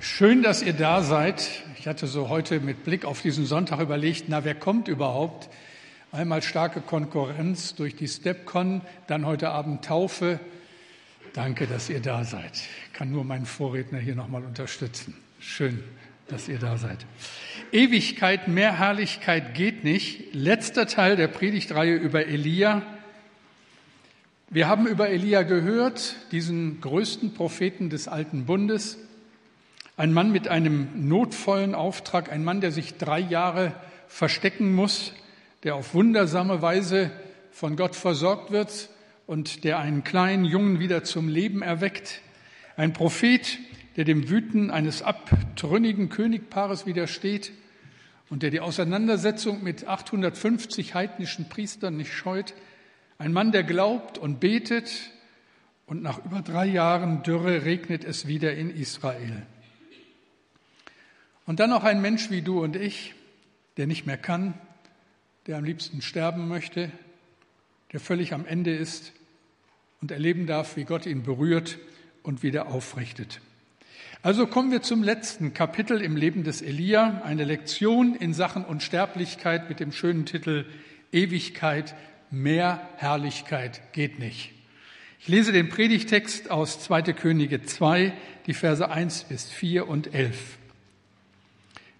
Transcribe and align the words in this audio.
Schön, 0.00 0.44
dass 0.44 0.62
ihr 0.62 0.74
da 0.74 1.02
seid. 1.02 1.48
Ich 1.76 1.88
hatte 1.88 2.06
so 2.06 2.28
heute 2.28 2.60
mit 2.60 2.84
Blick 2.84 3.04
auf 3.04 3.20
diesen 3.20 3.46
Sonntag 3.46 3.80
überlegt, 3.80 4.26
na, 4.28 4.44
wer 4.44 4.54
kommt 4.54 4.86
überhaupt? 4.86 5.48
Einmal 6.12 6.40
starke 6.40 6.80
Konkurrenz 6.80 7.74
durch 7.74 7.96
die 7.96 8.06
StepCon, 8.06 8.82
dann 9.08 9.26
heute 9.26 9.50
Abend 9.50 9.84
Taufe. 9.84 10.38
Danke, 11.32 11.66
dass 11.66 11.90
ihr 11.90 11.98
da 11.98 12.22
seid. 12.22 12.52
Ich 12.54 12.92
kann 12.92 13.10
nur 13.10 13.24
meinen 13.24 13.44
Vorredner 13.44 13.98
hier 13.98 14.14
nochmal 14.14 14.44
unterstützen. 14.44 15.16
Schön, 15.40 15.82
dass 16.28 16.46
ihr 16.46 16.60
da 16.60 16.76
seid. 16.76 17.04
Ewigkeit, 17.72 18.46
mehr 18.46 18.78
Herrlichkeit 18.78 19.56
geht 19.56 19.82
nicht. 19.82 20.32
Letzter 20.32 20.86
Teil 20.86 21.16
der 21.16 21.26
Predigtreihe 21.26 21.96
über 21.96 22.24
Elia. 22.24 22.82
Wir 24.48 24.68
haben 24.68 24.86
über 24.86 25.08
Elia 25.08 25.42
gehört, 25.42 26.14
diesen 26.30 26.80
größten 26.80 27.34
Propheten 27.34 27.90
des 27.90 28.06
alten 28.06 28.46
Bundes. 28.46 28.96
Ein 29.98 30.12
Mann 30.12 30.30
mit 30.30 30.46
einem 30.46 31.08
notvollen 31.08 31.74
Auftrag, 31.74 32.30
ein 32.30 32.44
Mann, 32.44 32.60
der 32.60 32.70
sich 32.70 32.98
drei 32.98 33.18
Jahre 33.18 33.72
verstecken 34.06 34.72
muss, 34.72 35.12
der 35.64 35.74
auf 35.74 35.92
wundersame 35.92 36.62
Weise 36.62 37.10
von 37.50 37.74
Gott 37.74 37.96
versorgt 37.96 38.52
wird 38.52 38.90
und 39.26 39.64
der 39.64 39.80
einen 39.80 40.04
kleinen 40.04 40.44
Jungen 40.44 40.78
wieder 40.78 41.02
zum 41.02 41.26
Leben 41.26 41.62
erweckt. 41.62 42.20
Ein 42.76 42.92
Prophet, 42.92 43.58
der 43.96 44.04
dem 44.04 44.30
Wüten 44.30 44.70
eines 44.70 45.02
abtrünnigen 45.02 46.10
Königpaares 46.10 46.86
widersteht 46.86 47.50
und 48.30 48.44
der 48.44 48.50
die 48.50 48.60
Auseinandersetzung 48.60 49.64
mit 49.64 49.88
850 49.88 50.94
heidnischen 50.94 51.48
Priestern 51.48 51.96
nicht 51.96 52.12
scheut. 52.12 52.54
Ein 53.18 53.32
Mann, 53.32 53.50
der 53.50 53.64
glaubt 53.64 54.16
und 54.16 54.38
betet 54.38 55.10
und 55.86 56.02
nach 56.02 56.24
über 56.24 56.40
drei 56.40 56.66
Jahren 56.66 57.24
Dürre 57.24 57.64
regnet 57.64 58.04
es 58.04 58.28
wieder 58.28 58.54
in 58.54 58.70
Israel. 58.70 59.44
Und 61.48 61.60
dann 61.60 61.70
noch 61.70 61.82
ein 61.82 62.02
Mensch 62.02 62.28
wie 62.28 62.42
du 62.42 62.62
und 62.62 62.76
ich, 62.76 63.14
der 63.78 63.86
nicht 63.86 64.04
mehr 64.04 64.18
kann, 64.18 64.52
der 65.46 65.56
am 65.56 65.64
liebsten 65.64 66.02
sterben 66.02 66.46
möchte, 66.46 66.92
der 67.90 68.00
völlig 68.00 68.34
am 68.34 68.44
Ende 68.44 68.76
ist 68.76 69.14
und 70.02 70.10
erleben 70.10 70.46
darf, 70.46 70.76
wie 70.76 70.84
Gott 70.84 71.06
ihn 71.06 71.22
berührt 71.22 71.78
und 72.22 72.42
wieder 72.42 72.66
aufrichtet. 72.66 73.40
Also 74.20 74.46
kommen 74.46 74.70
wir 74.70 74.82
zum 74.82 75.02
letzten 75.02 75.54
Kapitel 75.54 76.02
im 76.02 76.16
Leben 76.16 76.44
des 76.44 76.60
Elia, 76.60 77.22
eine 77.24 77.44
Lektion 77.44 78.14
in 78.14 78.34
Sachen 78.34 78.62
Unsterblichkeit 78.62 79.70
mit 79.70 79.80
dem 79.80 79.90
schönen 79.90 80.26
Titel 80.26 80.66
Ewigkeit, 81.12 81.94
mehr 82.30 82.86
Herrlichkeit 82.96 83.94
geht 83.94 84.18
nicht. 84.18 84.52
Ich 85.18 85.28
lese 85.28 85.52
den 85.52 85.70
Predigtext 85.70 86.50
aus 86.50 86.78
2. 86.84 87.14
Könige 87.14 87.62
2, 87.62 88.12
die 88.44 88.52
Verse 88.52 88.90
1 88.90 89.24
bis 89.24 89.48
4 89.50 89.88
und 89.88 90.12
11. 90.12 90.57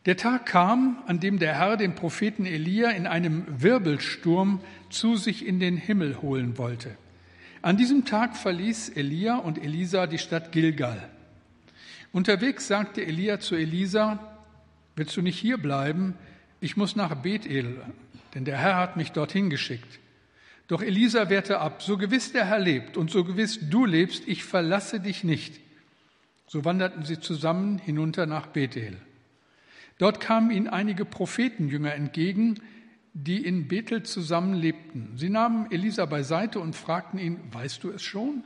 Der 0.08 0.16
Tag 0.16 0.46
kam, 0.46 0.96
an 1.06 1.20
dem 1.20 1.38
der 1.38 1.58
Herr 1.58 1.76
den 1.76 1.94
Propheten 1.94 2.46
Elia 2.46 2.92
in 2.92 3.06
einem 3.06 3.44
Wirbelsturm 3.46 4.58
zu 4.88 5.16
sich 5.16 5.46
in 5.46 5.60
den 5.60 5.76
Himmel 5.76 6.22
holen 6.22 6.56
wollte. 6.56 6.96
An 7.60 7.76
diesem 7.76 8.06
Tag 8.06 8.34
verließ 8.34 8.88
Elia 8.88 9.36
und 9.36 9.62
Elisa 9.62 10.06
die 10.06 10.16
Stadt 10.16 10.50
Gilgal. 10.50 11.06
Unterwegs 12.10 12.68
sagte 12.68 13.04
Elia 13.04 13.38
zu 13.38 13.54
Elisa, 13.54 14.18
willst 14.96 15.14
du 15.14 15.20
nicht 15.20 15.38
hier 15.38 15.58
bleiben? 15.58 16.14
Ich 16.62 16.78
muss 16.78 16.96
nach 16.96 17.14
Bethel, 17.16 17.76
denn 18.34 18.46
der 18.46 18.56
Herr 18.56 18.76
hat 18.76 18.96
mich 18.96 19.12
dorthin 19.12 19.50
geschickt. 19.50 19.98
Doch 20.68 20.80
Elisa 20.80 21.28
wehrte 21.28 21.60
ab, 21.60 21.82
so 21.82 21.98
gewiss 21.98 22.32
der 22.32 22.46
Herr 22.46 22.60
lebt 22.60 22.96
und 22.96 23.10
so 23.10 23.24
gewiss 23.24 23.58
du 23.60 23.84
lebst, 23.84 24.26
ich 24.26 24.42
verlasse 24.42 25.00
dich 25.00 25.22
nicht. 25.22 25.60
So 26.46 26.64
wanderten 26.64 27.04
sie 27.04 27.20
zusammen 27.20 27.76
hinunter 27.76 28.24
nach 28.24 28.46
Bethel. 28.46 28.96
Dort 29.98 30.20
kamen 30.20 30.50
ihnen 30.50 30.68
einige 30.68 31.04
Prophetenjünger 31.04 31.94
entgegen, 31.94 32.60
die 33.12 33.44
in 33.44 33.66
Bethel 33.68 34.04
zusammen 34.04 34.54
lebten. 34.54 35.12
Sie 35.16 35.28
nahmen 35.28 35.70
Elisa 35.70 36.06
beiseite 36.06 36.60
und 36.60 36.76
fragten 36.76 37.18
ihn, 37.18 37.40
weißt 37.52 37.82
du 37.82 37.90
es 37.90 38.02
schon? 38.02 38.44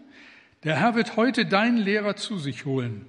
Der 0.64 0.76
Herr 0.76 0.94
wird 0.94 1.16
heute 1.16 1.44
deinen 1.44 1.76
Lehrer 1.76 2.16
zu 2.16 2.38
sich 2.38 2.64
holen. 2.64 3.06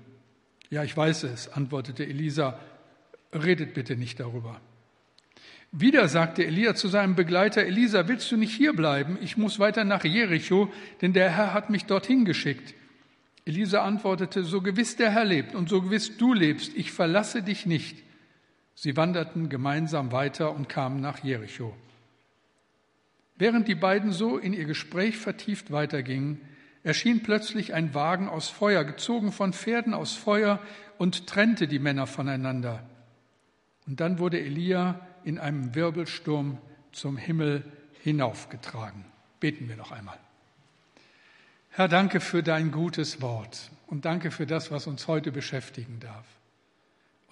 Ja, 0.69 0.83
ich 0.83 0.95
weiß 0.95 1.23
es, 1.23 1.53
antwortete 1.53 2.05
Elisa, 2.05 2.59
redet 3.31 3.73
bitte 3.73 3.95
nicht 3.95 4.19
darüber. 4.19 4.59
Wieder 5.71 6.07
sagte 6.07 6.45
Elia 6.45 6.75
zu 6.75 6.87
seinem 6.87 7.15
Begleiter, 7.15 7.65
Elisa, 7.65 8.07
willst 8.07 8.31
du 8.31 8.37
nicht 8.37 8.55
hier 8.55 8.73
bleiben? 8.73 9.17
Ich 9.21 9.37
muss 9.37 9.57
weiter 9.57 9.83
nach 9.83 10.03
Jericho, 10.03 10.71
denn 11.01 11.13
der 11.13 11.31
Herr 11.31 11.53
hat 11.53 11.71
mich 11.71 11.85
dorthin 11.85 12.25
geschickt. 12.25 12.75
Elisa 13.45 13.83
antwortete, 13.83 14.43
so 14.43 14.61
gewiss 14.61 14.97
der 14.97 15.11
Herr 15.11 15.25
lebt 15.25 15.55
und 15.55 15.69
so 15.69 15.81
gewiss 15.81 16.17
du 16.17 16.33
lebst, 16.33 16.75
ich 16.75 16.91
verlasse 16.91 17.41
dich 17.41 17.65
nicht. 17.65 18.03
Sie 18.75 18.97
wanderten 18.97 19.49
gemeinsam 19.49 20.11
weiter 20.11 20.51
und 20.51 20.69
kamen 20.69 20.99
nach 20.99 21.23
Jericho. 21.23 21.75
Während 23.35 23.67
die 23.67 23.75
beiden 23.75 24.11
so 24.11 24.37
in 24.37 24.53
ihr 24.53 24.65
Gespräch 24.65 25.17
vertieft 25.17 25.71
weitergingen, 25.71 26.39
erschien 26.83 27.23
plötzlich 27.23 27.73
ein 27.73 27.93
Wagen 27.93 28.27
aus 28.27 28.49
Feuer, 28.49 28.83
gezogen 28.83 29.31
von 29.31 29.53
Pferden 29.53 29.93
aus 29.93 30.13
Feuer, 30.13 30.59
und 30.97 31.27
trennte 31.27 31.67
die 31.67 31.79
Männer 31.79 32.07
voneinander. 32.07 32.83
Und 33.87 33.99
dann 33.99 34.19
wurde 34.19 34.39
Elia 34.39 34.99
in 35.23 35.39
einem 35.39 35.75
Wirbelsturm 35.75 36.57
zum 36.91 37.17
Himmel 37.17 37.63
hinaufgetragen. 38.01 39.05
Beten 39.39 39.67
wir 39.67 39.75
noch 39.75 39.91
einmal. 39.91 40.17
Herr, 41.69 41.87
danke 41.87 42.19
für 42.19 42.43
dein 42.43 42.71
gutes 42.71 43.21
Wort 43.21 43.71
und 43.87 44.05
danke 44.05 44.29
für 44.29 44.45
das, 44.45 44.71
was 44.71 44.85
uns 44.85 45.07
heute 45.07 45.31
beschäftigen 45.31 45.99
darf. 45.99 46.25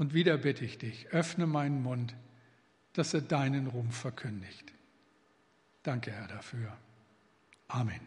Und 0.01 0.16
wieder 0.16 0.35
bitte 0.39 0.66
ich 0.66 0.79
dich, 0.79 1.09
öffne 1.12 1.45
meinen 1.45 1.84
Mund, 1.84 2.16
dass 2.94 3.13
er 3.13 3.22
deinen 3.22 3.67
Ruhm 3.67 3.91
verkündigt. 3.91 4.73
Danke, 5.84 6.12
Herr, 6.12 6.28
dafür. 6.28 6.75
Amen. 7.67 8.00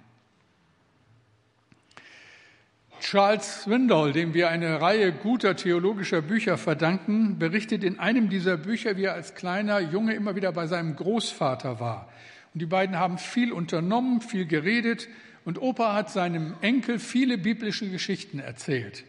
Charles 2.99 3.63
Swindoll, 3.63 4.13
dem 4.13 4.35
wir 4.35 4.49
eine 4.49 4.81
Reihe 4.81 5.13
guter 5.13 5.55
theologischer 5.55 6.21
Bücher 6.21 6.59
verdanken, 6.59 7.39
berichtet 7.39 7.85
in 7.85 8.01
einem 8.01 8.29
dieser 8.29 8.57
Bücher, 8.57 8.97
wie 8.97 9.05
er 9.05 9.15
als 9.15 9.37
kleiner 9.37 9.79
Junge 9.79 10.15
immer 10.15 10.35
wieder 10.35 10.51
bei 10.51 10.67
seinem 10.67 10.97
Großvater 10.97 11.79
war. 11.79 12.13
Und 12.55 12.61
die 12.61 12.67
beiden 12.67 12.99
haben 12.99 13.19
viel 13.19 13.53
unternommen, 13.53 14.21
viel 14.21 14.47
geredet 14.47 15.07
und 15.45 15.63
Opa 15.63 15.95
hat 15.95 16.11
seinem 16.11 16.55
Enkel 16.61 16.99
viele 16.99 17.39
biblische 17.39 17.89
Geschichten 17.89 18.41
erzählt. 18.41 19.05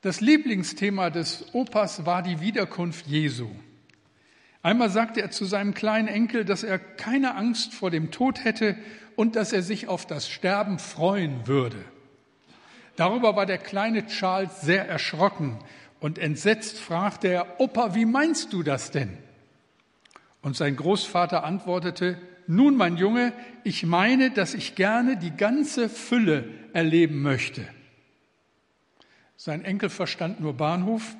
Das 0.00 0.20
Lieblingsthema 0.20 1.10
des 1.10 1.46
Opas 1.54 2.06
war 2.06 2.22
die 2.22 2.40
Wiederkunft 2.40 3.08
Jesu. 3.08 3.48
Einmal 4.62 4.90
sagte 4.90 5.20
er 5.20 5.30
zu 5.32 5.44
seinem 5.44 5.74
kleinen 5.74 6.06
Enkel, 6.06 6.44
dass 6.44 6.62
er 6.62 6.78
keine 6.78 7.34
Angst 7.34 7.74
vor 7.74 7.90
dem 7.90 8.12
Tod 8.12 8.44
hätte 8.44 8.76
und 9.16 9.34
dass 9.34 9.52
er 9.52 9.62
sich 9.62 9.88
auf 9.88 10.06
das 10.06 10.28
Sterben 10.28 10.78
freuen 10.78 11.48
würde. 11.48 11.84
Darüber 12.94 13.34
war 13.34 13.46
der 13.46 13.58
kleine 13.58 14.06
Charles 14.06 14.60
sehr 14.60 14.88
erschrocken 14.88 15.58
und 15.98 16.18
entsetzt 16.18 16.78
fragte 16.78 17.28
er, 17.28 17.60
Opa, 17.60 17.96
wie 17.96 18.04
meinst 18.04 18.52
du 18.52 18.62
das 18.62 18.92
denn? 18.92 19.18
Und 20.42 20.56
sein 20.56 20.76
Großvater 20.76 21.42
antwortete, 21.42 22.18
nun 22.46 22.76
mein 22.76 22.96
Junge, 22.96 23.32
ich 23.64 23.84
meine, 23.84 24.30
dass 24.30 24.54
ich 24.54 24.76
gerne 24.76 25.16
die 25.16 25.36
ganze 25.36 25.88
Fülle 25.88 26.44
erleben 26.72 27.20
möchte. 27.20 27.66
Sein 29.40 29.64
Enkel 29.64 29.88
verstand 29.88 30.40
nur 30.40 30.54
Bahnhof 30.54 31.16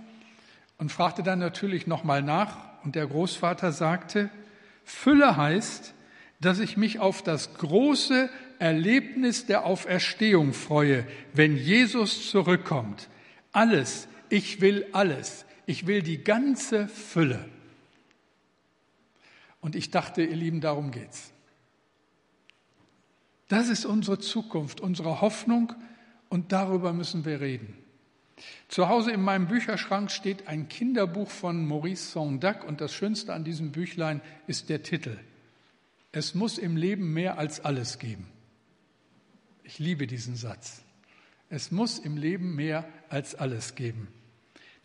und 0.76 0.90
fragte 0.90 1.22
dann 1.22 1.38
natürlich 1.38 1.86
nochmal 1.86 2.20
nach. 2.20 2.56
Und 2.82 2.96
der 2.96 3.06
Großvater 3.06 3.70
sagte, 3.70 4.28
Fülle 4.84 5.36
heißt, 5.36 5.94
dass 6.40 6.58
ich 6.58 6.76
mich 6.76 6.98
auf 6.98 7.22
das 7.22 7.54
große 7.54 8.28
Erlebnis 8.58 9.46
der 9.46 9.64
Auferstehung 9.64 10.52
freue, 10.52 11.06
wenn 11.32 11.56
Jesus 11.56 12.28
zurückkommt. 12.28 13.08
Alles, 13.52 14.08
ich 14.30 14.60
will 14.60 14.86
alles. 14.92 15.46
Ich 15.66 15.86
will 15.86 16.02
die 16.02 16.24
ganze 16.24 16.88
Fülle. 16.88 17.44
Und 19.60 19.76
ich 19.76 19.92
dachte, 19.92 20.24
ihr 20.24 20.34
Lieben, 20.34 20.60
darum 20.60 20.90
geht's. 20.90 21.32
Das 23.46 23.68
ist 23.68 23.84
unsere 23.84 24.18
Zukunft, 24.18 24.80
unsere 24.80 25.20
Hoffnung 25.20 25.72
und 26.28 26.50
darüber 26.50 26.92
müssen 26.92 27.24
wir 27.24 27.40
reden. 27.40 27.76
Zu 28.68 28.88
Hause 28.88 29.10
in 29.10 29.22
meinem 29.22 29.46
Bücherschrank 29.46 30.10
steht 30.10 30.48
ein 30.48 30.68
Kinderbuch 30.68 31.30
von 31.30 31.66
Maurice 31.66 32.12
Sondac 32.12 32.64
und 32.64 32.80
das 32.80 32.92
Schönste 32.92 33.32
an 33.32 33.44
diesem 33.44 33.72
Büchlein 33.72 34.20
ist 34.46 34.68
der 34.68 34.82
Titel. 34.82 35.18
Es 36.12 36.34
muss 36.34 36.58
im 36.58 36.76
Leben 36.76 37.12
mehr 37.12 37.38
als 37.38 37.64
alles 37.64 37.98
geben. 37.98 38.26
Ich 39.62 39.78
liebe 39.78 40.06
diesen 40.06 40.36
Satz. 40.36 40.82
Es 41.50 41.70
muss 41.70 41.98
im 41.98 42.16
Leben 42.16 42.54
mehr 42.54 42.88
als 43.08 43.34
alles 43.34 43.74
geben. 43.74 44.08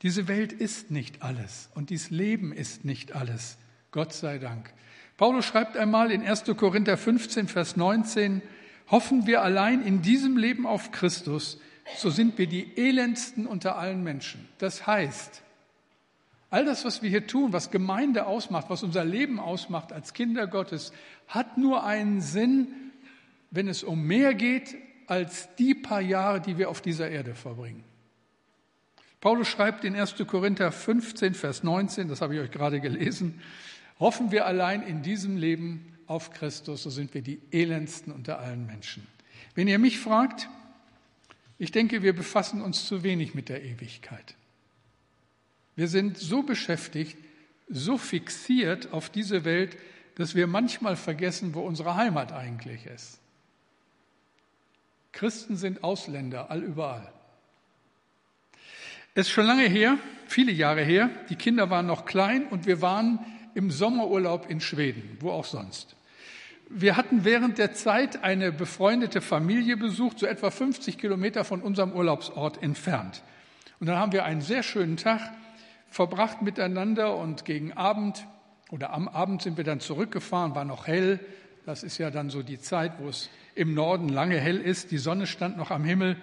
Diese 0.02 0.28
Welt 0.28 0.52
ist 0.52 0.92
nicht 0.92 1.22
alles 1.22 1.70
und 1.76 1.90
dieses 1.90 2.10
Leben 2.10 2.52
ist 2.52 2.84
nicht 2.84 3.16
alles. 3.16 3.58
Gott 3.92 4.14
sei 4.14 4.38
Dank. 4.38 4.74
Paulus 5.18 5.46
schreibt 5.46 5.78
einmal 5.78 6.12
in 6.12 6.26
1. 6.26 6.44
Korinther 6.58 6.98
15, 6.98 7.48
Vers 7.48 7.78
19, 7.78 8.42
hoffen 8.88 9.28
wir 9.28 9.42
allein 9.42 9.82
in 9.82 10.02
diesem 10.02 10.36
Leben 10.36 10.66
auf 10.66 10.92
Christus, 10.92 11.60
so 11.98 12.10
sind 12.10 12.38
wir 12.38 12.48
die 12.48 12.78
elendsten 12.78 13.46
unter 13.46 13.78
allen 13.78 14.04
Menschen. 14.04 14.48
Das 14.58 14.88
heißt, 14.88 15.42
all 16.50 16.66
das, 16.66 16.86
was 16.86 17.02
wir 17.02 17.10
hier 17.10 17.28
tun, 17.28 17.54
was 17.54 17.72
Gemeinde 17.72 18.26
ausmacht, 18.26 18.70
was 18.70 18.84
unser 18.84 19.04
Leben 19.04 19.40
ausmacht 19.40 19.92
als 19.92 20.14
Kinder 20.14 20.48
Gottes, 20.48 20.94
hat 21.28 21.58
nur 21.58 21.84
einen 21.84 22.22
Sinn, 22.22 22.68
wenn 23.52 23.68
es 23.68 23.84
um 23.84 24.04
mehr 24.04 24.34
geht 24.34 24.76
als 25.08 25.54
die 25.56 25.76
paar 25.76 26.02
Jahre, 26.02 26.42
die 26.42 26.58
wir 26.58 26.70
auf 26.70 26.82
dieser 26.82 27.10
Erde 27.10 27.36
verbringen. 27.36 27.84
Paulus 29.20 29.48
schreibt 29.48 29.84
in 29.86 29.96
1. 29.96 30.16
Korinther 30.28 30.72
15, 30.72 31.34
Vers 31.34 31.64
19, 31.64 32.08
das 32.08 32.22
habe 32.22 32.36
ich 32.36 32.42
euch 32.42 32.52
gerade 32.52 32.82
gelesen, 32.82 33.42
hoffen 34.00 34.32
wir 34.32 34.46
allein 34.46 34.82
in 34.82 35.02
diesem 35.02 35.38
Leben 35.38 35.94
auf 36.08 36.32
Christus, 36.32 36.84
so 36.84 36.90
sind 36.90 37.14
wir 37.14 37.22
die 37.22 37.42
elendsten 37.52 38.12
unter 38.12 38.40
allen 38.40 38.66
Menschen. 38.66 39.08
Wenn 39.56 39.68
ihr 39.68 39.80
mich 39.80 40.00
fragt, 40.00 40.50
ich 41.64 41.72
denke, 41.72 42.04
wir 42.04 42.14
befassen 42.14 42.62
uns 42.62 42.86
zu 42.86 43.04
wenig 43.04 43.36
mit 43.36 43.48
der 43.48 43.64
Ewigkeit. 43.64 44.36
Wir 45.78 45.88
sind 45.88 46.18
so 46.18 46.44
beschäftigt, 46.44 47.18
so 47.70 47.98
fixiert 47.98 48.92
auf 48.92 49.10
diese 49.10 49.46
Welt, 49.46 49.78
dass 50.16 50.36
wir 50.36 50.46
manchmal 50.46 50.98
vergessen, 50.98 51.54
wo 51.54 51.62
unsere 51.62 51.96
Heimat 51.96 52.34
eigentlich 52.34 52.86
ist. 52.86 53.18
Christen 55.14 55.56
sind 55.56 55.86
Ausländer, 55.86 56.52
allüberall. 56.52 57.14
Es 59.16 59.28
ist 59.28 59.32
schon 59.32 59.46
lange 59.46 59.70
her, 59.70 59.98
viele 60.28 60.52
Jahre 60.52 60.84
her, 60.84 61.10
die 61.30 61.38
Kinder 61.38 61.70
waren 61.70 61.86
noch 61.86 62.04
klein 62.04 62.46
und 62.48 62.66
wir 62.66 62.82
waren 62.82 63.20
im 63.56 63.72
Sommerurlaub 63.72 64.50
in 64.50 64.60
Schweden, 64.60 65.18
wo 65.22 65.32
auch 65.32 65.46
sonst. 65.46 65.96
Wir 66.76 66.98
hatten 66.98 67.24
während 67.24 67.60
der 67.60 67.76
Zeit 67.76 68.24
eine 68.24 68.52
befreundete 68.52 69.22
Familie 69.22 69.78
besucht, 69.78 70.18
so 70.18 70.26
etwa 70.26 70.50
50 70.50 70.98
Kilometer 70.98 71.44
von 71.44 71.62
unserem 71.62 71.92
Urlaubsort 71.92 72.64
entfernt. 72.64 73.22
Und 73.80 73.86
dann 73.86 73.98
haben 73.98 74.12
wir 74.12 74.26
einen 74.26 74.42
sehr 74.42 74.64
schönen 74.64 74.98
Tag 74.98 75.22
verbracht 75.92 76.42
miteinander 76.42 77.16
und 77.16 77.46
gegen 77.46 77.74
Abend 77.74 78.26
oder 78.72 78.92
am 78.92 79.08
Abend 79.08 79.44
sind 79.44 79.58
wir 79.58 79.64
dann 79.64 79.82
zurückgefahren, 79.82 80.56
war 80.56 80.66
noch 80.66 80.88
hell. 80.88 81.20
Das 81.68 81.84
ist 81.84 82.00
ja 82.00 82.10
dann 82.10 82.32
so 82.32 82.42
die 82.42 82.60
Zeit, 82.60 82.94
wo 82.98 83.08
es 83.08 83.30
im 83.54 83.76
Norden 83.76 84.10
lange 84.10 84.40
hell 84.40 84.58
ist. 84.60 84.90
Die 84.90 84.98
Sonne 84.98 85.28
stand 85.28 85.58
noch 85.58 85.70
am 85.70 85.84
Himmel. 85.84 86.18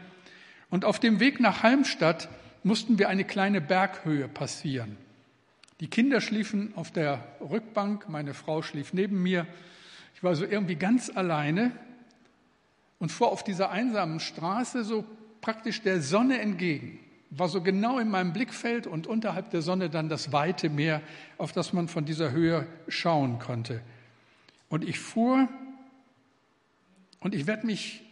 Und 0.69 0.85
auf 0.85 0.99
dem 0.99 1.21
Weg 1.21 1.39
nach 1.39 1.63
Halmstadt 1.63 2.29
mussten 2.65 2.99
wir 2.99 3.09
eine 3.09 3.23
kleine 3.23 3.61
Berghöhe 3.61 4.27
passieren. 4.27 4.97
Die 5.79 5.87
Kinder 5.87 6.21
schliefen 6.21 6.73
auf 6.75 6.91
der 6.91 7.25
Rückbank, 7.41 8.09
meine 8.09 8.35
Frau 8.35 8.63
schlief 8.63 8.93
neben 8.93 9.23
mir. 9.23 9.47
Ich 10.15 10.23
war 10.23 10.35
so 10.35 10.45
irgendwie 10.45 10.77
ganz 10.77 11.11
alleine 11.15 11.73
und 12.99 13.11
fuhr 13.11 13.29
auf 13.29 13.43
dieser 13.43 13.71
einsamen 13.71 14.21
Straße 14.21 14.85
so 14.85 15.05
praktisch 15.41 15.83
der 15.83 16.03
Sonne 16.03 16.41
entgegen. 16.41 17.01
War 17.31 17.49
so 17.49 17.61
genau 17.61 17.99
in 17.99 18.11
meinem 18.11 18.33
Blickfeld 18.33 18.87
und 18.87 19.07
unterhalb 19.07 19.51
der 19.51 19.63
Sonne 19.63 19.89
dann 19.89 20.09
das 20.09 20.33
weite 20.33 20.69
Meer, 20.69 21.01
auf 21.39 21.53
das 21.53 21.73
man 21.73 21.89
von 21.89 22.05
dieser 22.05 22.33
Höhe 22.33 22.67
schauen 22.89 23.39
konnte. 23.39 23.83
Und 24.69 24.85
ich 24.85 24.99
fuhr 24.99 25.49
und 27.21 27.35
ich 27.35 27.47
werde 27.47 27.67
mich 27.67 28.03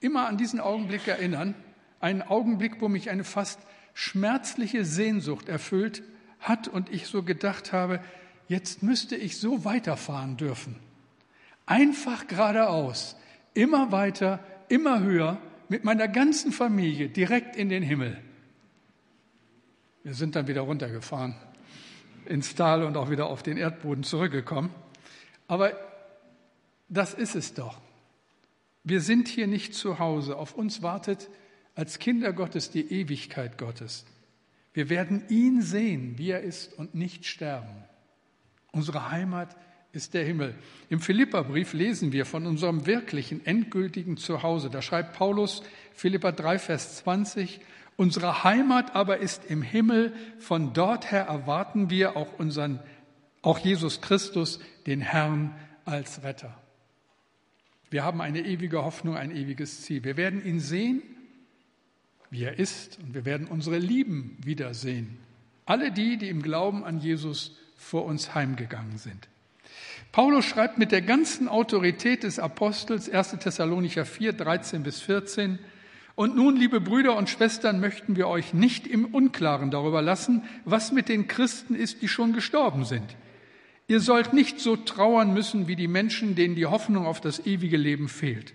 immer 0.00 0.28
an 0.28 0.36
diesen 0.36 0.60
Augenblick 0.60 1.08
erinnern, 1.08 1.54
einen 2.00 2.22
Augenblick, 2.22 2.80
wo 2.80 2.88
mich 2.88 3.10
eine 3.10 3.24
fast 3.24 3.58
schmerzliche 3.94 4.84
Sehnsucht 4.84 5.48
erfüllt 5.48 6.02
hat 6.40 6.68
und 6.68 6.90
ich 6.90 7.06
so 7.06 7.22
gedacht 7.22 7.72
habe, 7.72 8.00
jetzt 8.46 8.82
müsste 8.82 9.16
ich 9.16 9.38
so 9.38 9.64
weiterfahren 9.64 10.36
dürfen. 10.36 10.76
Einfach 11.66 12.26
geradeaus, 12.28 13.16
immer 13.54 13.92
weiter, 13.92 14.40
immer 14.68 15.00
höher, 15.00 15.38
mit 15.68 15.84
meiner 15.84 16.08
ganzen 16.08 16.52
Familie 16.52 17.08
direkt 17.08 17.56
in 17.56 17.68
den 17.68 17.82
Himmel. 17.82 18.16
Wir 20.04 20.14
sind 20.14 20.36
dann 20.36 20.46
wieder 20.46 20.60
runtergefahren 20.60 21.34
ins 22.26 22.54
Tal 22.54 22.84
und 22.84 22.96
auch 22.96 23.10
wieder 23.10 23.26
auf 23.26 23.42
den 23.42 23.56
Erdboden 23.56 24.04
zurückgekommen. 24.04 24.70
Aber 25.48 25.72
das 26.88 27.14
ist 27.14 27.34
es 27.34 27.54
doch. 27.54 27.80
Wir 28.84 29.00
sind 29.00 29.26
hier 29.26 29.46
nicht 29.46 29.74
zu 29.74 29.98
Hause. 29.98 30.36
Auf 30.36 30.54
uns 30.54 30.82
wartet 30.82 31.28
als 31.74 31.98
Kinder 31.98 32.32
Gottes 32.32 32.70
die 32.70 32.92
Ewigkeit 32.92 33.58
Gottes. 33.58 34.06
Wir 34.72 34.88
werden 34.88 35.24
ihn 35.28 35.62
sehen, 35.62 36.18
wie 36.18 36.30
er 36.30 36.42
ist 36.42 36.72
und 36.78 36.94
nicht 36.94 37.26
sterben. 37.26 37.84
Unsere 38.72 39.10
Heimat 39.10 39.56
ist 39.96 40.14
der 40.14 40.24
Himmel. 40.24 40.54
Im 40.88 41.00
Philipperbrief 41.00 41.72
lesen 41.72 42.12
wir 42.12 42.24
von 42.24 42.46
unserem 42.46 42.86
wirklichen, 42.86 43.44
endgültigen 43.44 44.16
Zuhause. 44.16 44.70
Da 44.70 44.82
schreibt 44.82 45.14
Paulus, 45.14 45.62
Philippa 45.94 46.30
3, 46.30 46.58
Vers 46.58 46.98
20, 46.98 47.60
Unsere 47.96 48.44
Heimat 48.44 48.94
aber 48.94 49.18
ist 49.18 49.46
im 49.46 49.62
Himmel, 49.62 50.12
von 50.38 50.72
dort 50.72 51.10
her 51.10 51.24
erwarten 51.24 51.90
wir 51.90 52.16
auch 52.16 52.38
unseren, 52.38 52.78
auch 53.42 53.58
Jesus 53.58 54.02
Christus, 54.02 54.60
den 54.86 55.00
Herrn 55.00 55.54
als 55.84 56.22
Retter. 56.22 56.56
Wir 57.90 58.04
haben 58.04 58.20
eine 58.20 58.40
ewige 58.40 58.84
Hoffnung, 58.84 59.16
ein 59.16 59.34
ewiges 59.34 59.82
Ziel. 59.82 60.04
Wir 60.04 60.16
werden 60.16 60.44
ihn 60.44 60.60
sehen 60.60 61.02
wie 62.30 62.44
er 62.44 62.58
ist, 62.58 62.98
und 62.98 63.14
wir 63.14 63.24
werden 63.24 63.46
unsere 63.46 63.78
Lieben 63.78 64.36
wiedersehen. 64.42 65.18
Alle 65.64 65.92
die, 65.92 66.16
die 66.16 66.28
im 66.28 66.42
Glauben 66.42 66.84
an 66.84 66.98
Jesus 66.98 67.56
vor 67.76 68.04
uns 68.04 68.34
heimgegangen 68.34 68.98
sind. 68.98 69.28
Paulus 70.12 70.44
schreibt 70.44 70.78
mit 70.78 70.92
der 70.92 71.02
ganzen 71.02 71.48
Autorität 71.48 72.22
des 72.22 72.38
Apostels 72.38 73.10
1. 73.10 73.36
Thessalonicher 73.40 74.04
4, 74.04 74.32
13 74.32 74.82
bis 74.82 75.00
14, 75.00 75.58
und 76.16 76.34
nun, 76.34 76.56
liebe 76.56 76.80
Brüder 76.80 77.14
und 77.14 77.28
Schwestern, 77.28 77.78
möchten 77.78 78.16
wir 78.16 78.26
euch 78.26 78.54
nicht 78.54 78.86
im 78.86 79.04
Unklaren 79.04 79.70
darüber 79.70 80.00
lassen, 80.00 80.44
was 80.64 80.90
mit 80.90 81.10
den 81.10 81.28
Christen 81.28 81.74
ist, 81.74 82.00
die 82.00 82.08
schon 82.08 82.32
gestorben 82.32 82.86
sind. 82.86 83.16
Ihr 83.86 84.00
sollt 84.00 84.32
nicht 84.32 84.58
so 84.58 84.76
trauern 84.76 85.34
müssen 85.34 85.68
wie 85.68 85.76
die 85.76 85.88
Menschen, 85.88 86.34
denen 86.34 86.54
die 86.56 86.64
Hoffnung 86.64 87.04
auf 87.04 87.20
das 87.20 87.44
ewige 87.44 87.76
Leben 87.76 88.08
fehlt. 88.08 88.54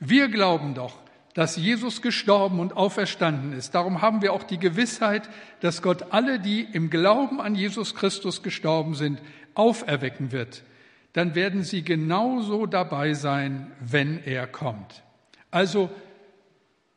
Wir 0.00 0.28
glauben 0.28 0.74
doch, 0.74 0.98
dass 1.34 1.56
Jesus 1.56 2.02
gestorben 2.02 2.58
und 2.58 2.76
auferstanden 2.76 3.52
ist. 3.52 3.74
Darum 3.74 4.02
haben 4.02 4.20
wir 4.22 4.32
auch 4.32 4.42
die 4.42 4.58
Gewissheit, 4.58 5.28
dass 5.60 5.82
Gott 5.82 6.12
alle, 6.12 6.40
die 6.40 6.62
im 6.62 6.90
Glauben 6.90 7.40
an 7.40 7.54
Jesus 7.54 7.94
Christus 7.94 8.42
gestorben 8.42 8.94
sind, 8.94 9.20
auferwecken 9.54 10.32
wird. 10.32 10.64
Dann 11.12 11.34
werden 11.34 11.62
sie 11.62 11.82
genauso 11.82 12.66
dabei 12.66 13.14
sein, 13.14 13.72
wenn 13.80 14.22
er 14.24 14.46
kommt. 14.46 15.02
Also, 15.50 15.90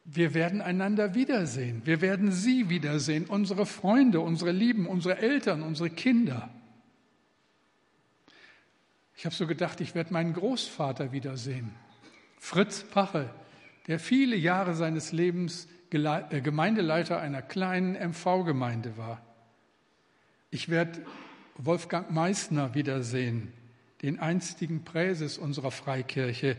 wir 0.05 0.33
werden 0.33 0.61
einander 0.61 1.15
wiedersehen. 1.15 1.81
Wir 1.85 2.01
werden 2.01 2.31
sie 2.31 2.69
wiedersehen, 2.69 3.25
unsere 3.25 3.65
Freunde, 3.65 4.19
unsere 4.19 4.51
Lieben, 4.51 4.85
unsere 4.85 5.17
Eltern, 5.17 5.63
unsere 5.63 5.89
Kinder. 5.89 6.49
Ich 9.15 9.25
habe 9.25 9.33
so 9.33 9.47
gedacht, 9.47 9.79
ich 9.79 9.95
werde 9.95 10.11
meinen 10.11 10.33
Großvater 10.33 11.11
wiedersehen. 11.11 11.71
Fritz 12.39 12.83
Pache, 12.83 13.29
der 13.87 13.99
viele 13.99 14.35
Jahre 14.35 14.75
seines 14.75 15.11
Lebens 15.11 15.67
äh, 15.91 16.41
Gemeindeleiter 16.41 17.19
einer 17.19 17.41
kleinen 17.41 17.95
MV-Gemeinde 17.95 18.97
war. 18.97 19.21
Ich 20.49 20.69
werde 20.69 21.05
Wolfgang 21.57 22.11
Meissner 22.11 22.73
wiedersehen, 22.73 23.53
den 24.01 24.19
einstigen 24.19 24.83
Präses 24.83 25.37
unserer 25.37 25.71
Freikirche, 25.71 26.57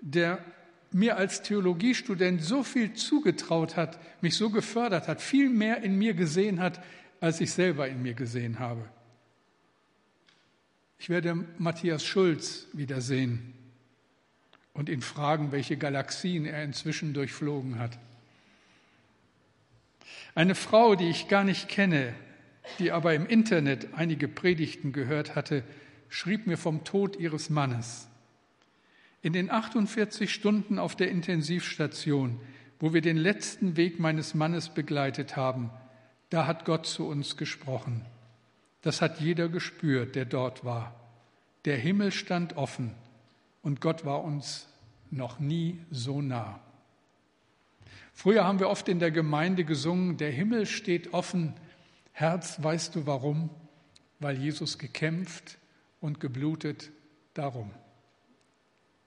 der 0.00 0.44
mir 0.90 1.16
als 1.16 1.42
Theologiestudent 1.42 2.42
so 2.42 2.62
viel 2.62 2.94
zugetraut 2.94 3.76
hat, 3.76 3.98
mich 4.22 4.36
so 4.36 4.50
gefördert 4.50 5.08
hat, 5.08 5.20
viel 5.20 5.48
mehr 5.48 5.82
in 5.82 5.96
mir 5.96 6.14
gesehen 6.14 6.60
hat, 6.60 6.82
als 7.20 7.40
ich 7.40 7.52
selber 7.52 7.88
in 7.88 8.02
mir 8.02 8.14
gesehen 8.14 8.58
habe. 8.58 8.84
Ich 10.98 11.08
werde 11.08 11.44
Matthias 11.58 12.04
Schulz 12.04 12.66
wiedersehen, 12.72 13.52
und 14.76 14.90
ihn 14.90 15.00
fragen, 15.00 15.52
welche 15.52 15.76
Galaxien 15.78 16.44
er 16.44 16.62
inzwischen 16.62 17.14
durchflogen 17.14 17.78
hat. 17.78 17.98
Eine 20.34 20.54
Frau, 20.54 20.94
die 20.94 21.08
ich 21.08 21.28
gar 21.28 21.44
nicht 21.44 21.68
kenne, 21.68 22.12
die 22.78 22.92
aber 22.92 23.14
im 23.14 23.26
Internet 23.26 23.88
einige 23.94 24.28
Predigten 24.28 24.92
gehört 24.92 25.34
hatte, 25.34 25.64
schrieb 26.10 26.46
mir 26.46 26.58
vom 26.58 26.84
Tod 26.84 27.16
ihres 27.16 27.48
Mannes. 27.48 28.06
In 29.22 29.32
den 29.32 29.50
48 29.50 30.32
Stunden 30.32 30.78
auf 30.78 30.94
der 30.94 31.10
Intensivstation, 31.10 32.38
wo 32.78 32.92
wir 32.92 33.00
den 33.00 33.16
letzten 33.16 33.78
Weg 33.78 33.98
meines 33.98 34.34
Mannes 34.34 34.68
begleitet 34.68 35.36
haben, 35.36 35.70
da 36.28 36.46
hat 36.46 36.66
Gott 36.66 36.86
zu 36.86 37.08
uns 37.08 37.38
gesprochen. 37.38 38.04
Das 38.82 39.00
hat 39.00 39.20
jeder 39.20 39.48
gespürt, 39.48 40.16
der 40.16 40.26
dort 40.26 40.66
war. 40.66 40.94
Der 41.64 41.78
Himmel 41.78 42.12
stand 42.12 42.58
offen 42.58 42.94
und 43.66 43.80
Gott 43.80 44.04
war 44.04 44.22
uns 44.22 44.68
noch 45.10 45.40
nie 45.40 45.80
so 45.90 46.22
nah. 46.22 46.60
Früher 48.12 48.44
haben 48.44 48.60
wir 48.60 48.68
oft 48.68 48.88
in 48.88 49.00
der 49.00 49.10
Gemeinde 49.10 49.64
gesungen, 49.64 50.18
der 50.18 50.30
Himmel 50.30 50.66
steht 50.66 51.12
offen, 51.12 51.52
Herz, 52.12 52.62
weißt 52.62 52.94
du 52.94 53.06
warum? 53.06 53.50
Weil 54.20 54.38
Jesus 54.38 54.78
gekämpft 54.78 55.58
und 56.00 56.20
geblutet 56.20 56.92
darum. 57.34 57.72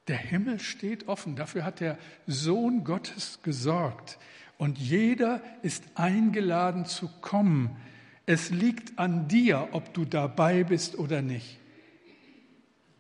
Der 0.10 0.18
Himmel 0.18 0.60
steht 0.60 1.08
offen. 1.08 1.38
Dafür 1.38 1.64
hat 1.64 1.80
der 1.80 1.98
Sohn 2.28 2.84
Gottes 2.84 3.40
gesorgt. 3.42 4.20
Und 4.58 4.78
jeder 4.78 5.42
ist 5.62 5.86
eingeladen 5.96 6.86
zu 6.86 7.08
kommen. 7.22 7.78
Es 8.26 8.50
liegt 8.50 9.00
an 9.00 9.30
dir, 9.30 9.70
ob 9.72 9.94
du 9.94 10.04
dabei 10.04 10.66
bist 10.66 11.00
oder 11.00 11.22
nicht. 11.22 11.60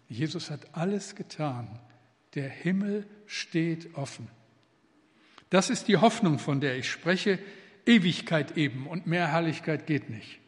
Jesus 0.10 0.50
hat 0.50 0.62
alles 0.74 1.16
getan. 1.16 1.80
Der 2.36 2.50
Himmel 2.50 3.08
steht 3.28 3.96
offen. 3.96 4.28
Das 5.50 5.70
ist 5.70 5.88
die 5.88 5.98
Hoffnung, 5.98 6.39
von 6.39 6.60
der 6.60 6.78
ich 6.78 6.89
spreche. 6.89 7.39
Ewigkeit 7.86 8.58
eben 8.58 8.88
und 8.88 9.08
mehr 9.08 9.32
Herrlichkeit 9.32 9.88
geht 9.88 10.10
nicht. 10.10 10.39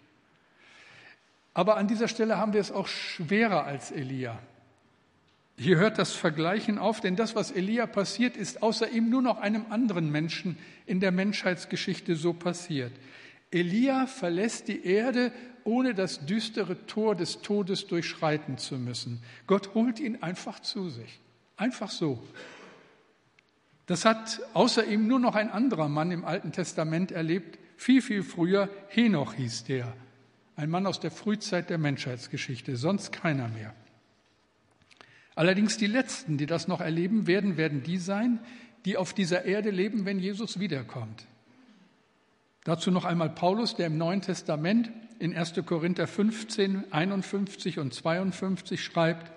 Aber 1.53 1.77
an 1.77 1.87
dieser 1.87 2.07
Stelle 2.07 2.37
haben 2.37 2.53
wir 2.53 2.61
es 2.61 2.71
auch 2.71 2.87
schwerer 2.87 3.65
als 3.65 3.91
Elia. 3.91 4.39
Hier 5.57 5.77
hört 5.77 5.97
das 5.97 6.13
Vergleichen 6.13 6.77
auf, 6.77 7.01
denn 7.01 7.15
das, 7.15 7.35
was 7.35 7.51
Elia 7.51 7.85
passiert, 7.85 8.37
ist 8.37 8.63
außer 8.63 8.89
ihm 8.89 9.09
nur 9.09 9.21
noch 9.21 9.39
einem 9.39 9.65
anderen 9.69 10.09
Menschen 10.11 10.57
in 10.85 10.99
der 10.99 11.11
Menschheitsgeschichte 11.11 12.15
so 12.15 12.33
passiert. 12.33 12.93
Elia 13.51 14.07
verlässt 14.07 14.67
die 14.69 14.85
Erde, 14.85 15.31
ohne 15.63 15.93
das 15.93 16.25
düstere 16.25 16.85
Tor 16.87 17.15
des 17.15 17.41
Todes 17.41 17.87
durchschreiten 17.87 18.57
zu 18.57 18.77
müssen. 18.77 19.21
Gott 19.45 19.73
holt 19.73 19.99
ihn 19.99 20.23
einfach 20.23 20.59
zu 20.59 20.89
sich. 20.89 21.19
Einfach 21.57 21.91
so. 21.91 22.23
Das 23.85 24.05
hat 24.05 24.41
außer 24.53 24.85
ihm 24.85 25.07
nur 25.07 25.19
noch 25.19 25.35
ein 25.35 25.49
anderer 25.49 25.89
Mann 25.89 26.11
im 26.11 26.23
Alten 26.23 26.51
Testament 26.51 27.11
erlebt, 27.11 27.59
viel, 27.77 28.01
viel 28.01 28.23
früher. 28.23 28.69
Henoch 28.87 29.33
hieß 29.33 29.65
der. 29.65 29.93
Ein 30.55 30.69
Mann 30.69 30.85
aus 30.85 30.99
der 30.99 31.11
Frühzeit 31.11 31.69
der 31.69 31.77
Menschheitsgeschichte, 31.77 32.77
sonst 32.77 33.11
keiner 33.11 33.47
mehr. 33.49 33.73
Allerdings 35.35 35.77
die 35.77 35.87
Letzten, 35.87 36.37
die 36.37 36.45
das 36.45 36.67
noch 36.67 36.81
erleben 36.81 37.27
werden, 37.27 37.57
werden 37.57 37.83
die 37.83 37.97
sein, 37.97 38.39
die 38.85 38.97
auf 38.97 39.13
dieser 39.13 39.45
Erde 39.45 39.71
leben, 39.71 40.05
wenn 40.05 40.19
Jesus 40.19 40.59
wiederkommt. 40.59 41.25
Dazu 42.63 42.91
noch 42.91 43.05
einmal 43.05 43.29
Paulus, 43.29 43.75
der 43.75 43.87
im 43.87 43.97
Neuen 43.97 44.21
Testament 44.21 44.91
in 45.17 45.35
1. 45.35 45.53
Korinther 45.65 46.07
15, 46.07 46.91
51 46.91 47.79
und 47.79 47.93
52 47.93 48.83
schreibt, 48.83 49.31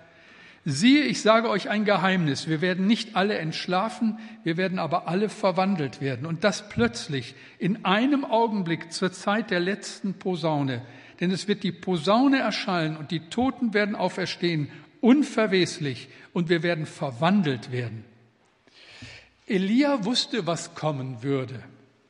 Siehe, 0.67 1.03
ich 1.03 1.21
sage 1.21 1.49
euch 1.49 1.69
ein 1.69 1.85
Geheimnis, 1.85 2.47
wir 2.47 2.59
werden 2.59 2.87
nicht 2.87 3.15
alle 3.15 3.37
entschlafen, 3.37 4.17
wir 4.43 4.57
werden 4.57 4.79
aber 4.79 5.07
alle 5.07 5.29
verwandelt 5.29 6.01
werden. 6.01 6.25
Und 6.25 6.43
das 6.43 6.69
plötzlich, 6.69 7.35
in 7.59 7.85
einem 7.85 8.25
Augenblick 8.25 8.91
zur 8.91 9.11
Zeit 9.11 9.51
der 9.51 9.59
letzten 9.59 10.15
Posaune. 10.15 10.81
Denn 11.19 11.29
es 11.29 11.47
wird 11.47 11.61
die 11.61 11.71
Posaune 11.71 12.39
erschallen 12.39 12.97
und 12.97 13.11
die 13.11 13.29
Toten 13.29 13.75
werden 13.75 13.95
auferstehen 13.95 14.69
unverweslich 15.01 16.09
und 16.33 16.49
wir 16.49 16.63
werden 16.63 16.87
verwandelt 16.87 17.71
werden. 17.71 18.03
Elia 19.45 20.03
wusste, 20.03 20.47
was 20.47 20.73
kommen 20.73 21.21
würde. 21.21 21.63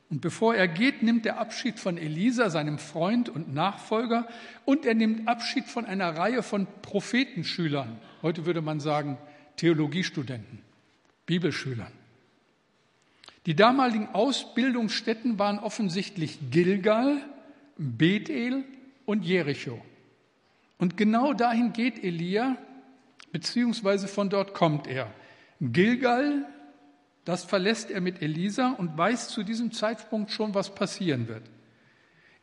Und 0.09 0.21
bevor 0.21 0.55
er 0.55 0.67
geht, 0.67 1.01
nimmt 1.01 1.25
er 1.25 1.39
Abschied 1.39 1.79
von 1.79 1.97
Elisa, 1.97 2.49
seinem 2.49 2.77
Freund 2.77 3.27
und 3.27 3.53
Nachfolger, 3.53 4.27
und 4.63 4.85
er 4.85 4.93
nimmt 4.93 5.27
Abschied 5.27 5.65
von 5.65 5.85
einer 5.85 6.15
Reihe 6.15 6.43
von 6.43 6.67
Prophetenschülern. 6.83 7.97
Heute 8.21 8.45
würde 8.45 8.61
man 8.61 8.79
sagen 8.79 9.17
Theologiestudenten, 9.57 10.59
Bibelschülern. 11.25 11.91
Die 13.45 13.55
damaligen 13.55 14.09
Ausbildungsstätten 14.09 15.37
waren 15.39 15.59
offensichtlich 15.59 16.39
Gilgal, 16.51 17.17
Bethel 17.77 18.63
und 19.05 19.23
Jericho. 19.23 19.83
Und 20.77 20.97
genau 20.97 21.33
dahin 21.33 21.73
geht 21.73 22.03
Elia, 22.03 22.57
beziehungsweise 23.31 24.07
von 24.07 24.29
dort 24.29 24.53
kommt 24.53 24.87
er. 24.87 25.11
Gilgal, 25.61 26.45
das 27.25 27.43
verlässt 27.43 27.91
er 27.91 28.01
mit 28.01 28.21
Elisa 28.21 28.75
und 28.77 28.97
weiß 28.97 29.29
zu 29.29 29.43
diesem 29.43 29.71
Zeitpunkt 29.71 30.31
schon, 30.31 30.53
was 30.53 30.73
passieren 30.73 31.27
wird. 31.27 31.43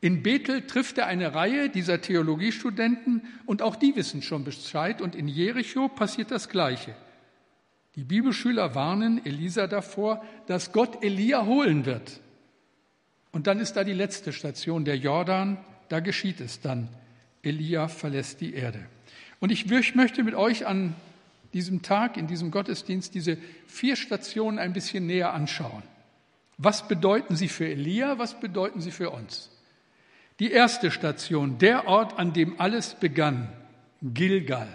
In 0.00 0.24
Bethel 0.24 0.66
trifft 0.66 0.98
er 0.98 1.06
eine 1.06 1.32
Reihe 1.34 1.70
dieser 1.70 2.00
Theologiestudenten 2.00 3.22
und 3.46 3.62
auch 3.62 3.76
die 3.76 3.94
wissen 3.94 4.20
schon 4.20 4.42
Bescheid 4.42 5.00
und 5.00 5.14
in 5.14 5.28
Jericho 5.28 5.88
passiert 5.88 6.32
das 6.32 6.48
Gleiche. 6.48 6.96
Die 7.94 8.02
Bibelschüler 8.02 8.74
warnen 8.74 9.24
Elisa 9.24 9.68
davor, 9.68 10.24
dass 10.48 10.72
Gott 10.72 11.04
Elia 11.04 11.46
holen 11.46 11.86
wird. 11.86 12.20
Und 13.30 13.46
dann 13.46 13.60
ist 13.60 13.74
da 13.74 13.84
die 13.84 13.92
letzte 13.92 14.32
Station, 14.32 14.84
der 14.84 14.96
Jordan, 14.96 15.58
da 15.88 16.00
geschieht 16.00 16.40
es 16.40 16.60
dann. 16.60 16.88
Elia 17.42 17.86
verlässt 17.86 18.40
die 18.40 18.54
Erde. 18.54 18.80
Und 19.38 19.52
ich 19.52 19.66
möchte 19.94 20.24
mit 20.24 20.34
euch 20.34 20.66
an 20.66 20.94
diesem 21.54 21.82
Tag, 21.82 22.16
in 22.16 22.26
diesem 22.26 22.50
Gottesdienst, 22.50 23.14
diese 23.14 23.36
vier 23.66 23.96
Stationen 23.96 24.58
ein 24.58 24.72
bisschen 24.72 25.06
näher 25.06 25.32
anschauen. 25.32 25.82
Was 26.58 26.86
bedeuten 26.88 27.36
sie 27.36 27.48
für 27.48 27.66
Elia? 27.66 28.18
Was 28.18 28.38
bedeuten 28.38 28.80
sie 28.80 28.90
für 28.90 29.10
uns? 29.10 29.50
Die 30.38 30.50
erste 30.50 30.90
Station, 30.90 31.58
der 31.58 31.86
Ort, 31.86 32.18
an 32.18 32.32
dem 32.32 32.60
alles 32.60 32.94
begann, 32.94 33.48
Gilgal. 34.02 34.68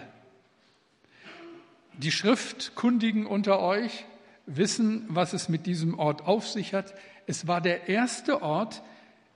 Die 1.98 2.12
Schriftkundigen 2.12 3.26
unter 3.26 3.60
euch 3.60 4.04
wissen, 4.46 5.04
was 5.08 5.32
es 5.32 5.48
mit 5.48 5.66
diesem 5.66 5.98
Ort 5.98 6.26
auf 6.26 6.48
sich 6.48 6.74
hat. 6.74 6.94
Es 7.26 7.46
war 7.46 7.60
der 7.60 7.88
erste 7.88 8.40
Ort, 8.42 8.82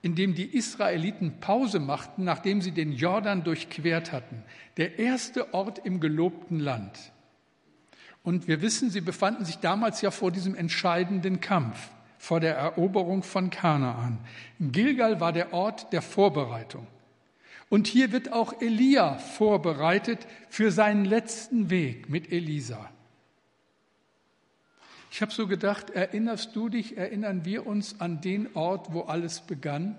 in 0.01 0.15
dem 0.15 0.33
die 0.35 0.57
Israeliten 0.57 1.39
Pause 1.39 1.79
machten, 1.79 2.23
nachdem 2.23 2.61
sie 2.61 2.71
den 2.71 2.93
Jordan 2.93 3.43
durchquert 3.43 4.11
hatten. 4.11 4.43
Der 4.77 4.99
erste 4.99 5.53
Ort 5.53 5.79
im 5.85 5.99
gelobten 5.99 6.59
Land. 6.59 7.12
Und 8.23 8.47
wir 8.47 8.61
wissen, 8.61 8.89
sie 8.89 9.01
befanden 9.01 9.45
sich 9.45 9.57
damals 9.59 10.01
ja 10.01 10.09
vor 10.09 10.31
diesem 10.31 10.55
entscheidenden 10.55 11.41
Kampf, 11.41 11.89
vor 12.17 12.39
der 12.39 12.55
Eroberung 12.55 13.21
von 13.21 13.49
Kanaan. 13.49 14.17
Gilgal 14.59 15.19
war 15.19 15.33
der 15.33 15.53
Ort 15.53 15.91
der 15.91 16.01
Vorbereitung. 16.01 16.87
Und 17.69 17.87
hier 17.87 18.11
wird 18.11 18.31
auch 18.31 18.61
Elia 18.61 19.15
vorbereitet 19.17 20.27
für 20.49 20.71
seinen 20.71 21.05
letzten 21.05 21.69
Weg 21.69 22.09
mit 22.09 22.31
Elisa. 22.31 22.89
Ich 25.11 25.21
habe 25.21 25.31
so 25.31 25.47
gedacht, 25.47 25.89
erinnerst 25.89 26.55
du 26.55 26.69
dich, 26.69 26.97
erinnern 26.97 27.45
wir 27.45 27.67
uns 27.67 27.99
an 27.99 28.21
den 28.21 28.55
Ort, 28.55 28.93
wo 28.93 29.01
alles 29.01 29.41
begann? 29.41 29.95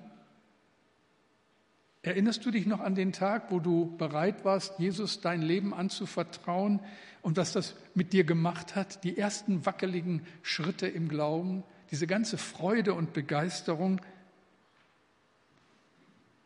Erinnerst 2.05 2.45
du 2.45 2.51
dich 2.51 2.67
noch 2.67 2.81
an 2.81 2.95
den 2.95 3.13
Tag, 3.13 3.51
wo 3.51 3.61
du 3.61 3.97
bereit 3.97 4.45
warst, 4.45 4.79
Jesus 4.79 5.23
dein 5.23 5.41
Leben 5.41 5.73
anzuvertrauen 5.73 6.81
und 7.23 7.39
was 7.39 7.53
das 7.53 7.75
mit 7.95 8.13
dir 8.13 8.25
gemacht 8.25 8.77
hat? 8.77 9.03
Die 9.05 9.17
ersten 9.17 9.65
wackeligen 9.65 10.21
Schritte 10.43 10.87
im 10.87 11.09
Glauben, 11.09 11.65
diese 11.91 12.07
ganze 12.07 12.37
Freude 12.37 12.93
und 12.93 13.15
Begeisterung. 13.15 14.03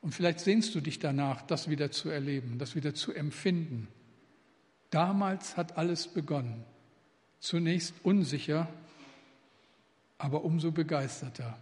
Und 0.00 0.14
vielleicht 0.14 0.38
sehnst 0.38 0.76
du 0.76 0.80
dich 0.80 1.00
danach, 1.00 1.42
das 1.42 1.68
wieder 1.68 1.90
zu 1.90 2.08
erleben, 2.08 2.58
das 2.60 2.76
wieder 2.76 2.94
zu 2.94 3.12
empfinden. 3.12 3.88
Damals 4.90 5.56
hat 5.56 5.76
alles 5.76 6.06
begonnen. 6.06 6.64
Zunächst 7.40 7.94
unsicher, 8.04 8.68
aber 10.18 10.44
umso 10.44 10.70
begeisterter. 10.70 11.58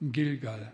Gilgal. 0.00 0.72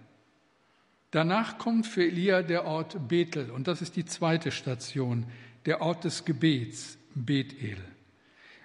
Danach 1.10 1.58
kommt 1.58 1.86
für 1.86 2.04
Elia 2.04 2.42
der 2.42 2.64
Ort 2.64 3.08
Bethel 3.08 3.50
und 3.50 3.68
das 3.68 3.82
ist 3.82 3.96
die 3.96 4.04
zweite 4.04 4.50
Station, 4.50 5.26
der 5.64 5.80
Ort 5.80 6.04
des 6.04 6.24
Gebets, 6.24 6.98
Bethel. 7.14 7.78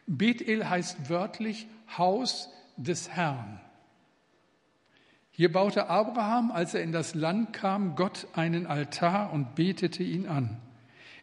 Bethel 0.07 0.69
heißt 0.69 1.09
wörtlich 1.09 1.67
Haus 1.97 2.49
des 2.77 3.09
Herrn. 3.09 3.59
Hier 5.31 5.51
baute 5.51 5.87
Abraham, 5.87 6.51
als 6.51 6.73
er 6.73 6.83
in 6.83 6.91
das 6.91 7.15
Land 7.15 7.53
kam, 7.53 7.95
Gott 7.95 8.27
einen 8.33 8.67
Altar 8.67 9.31
und 9.31 9.55
betete 9.55 10.03
ihn 10.03 10.27
an. 10.27 10.57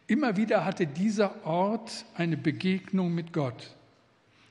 Immer 0.07 0.37
wieder 0.37 0.65
hatte 0.65 0.87
dieser 0.87 1.45
Ort 1.45 2.05
eine 2.15 2.35
Begegnung 2.35 3.13
mit 3.13 3.31
Gott. 3.31 3.75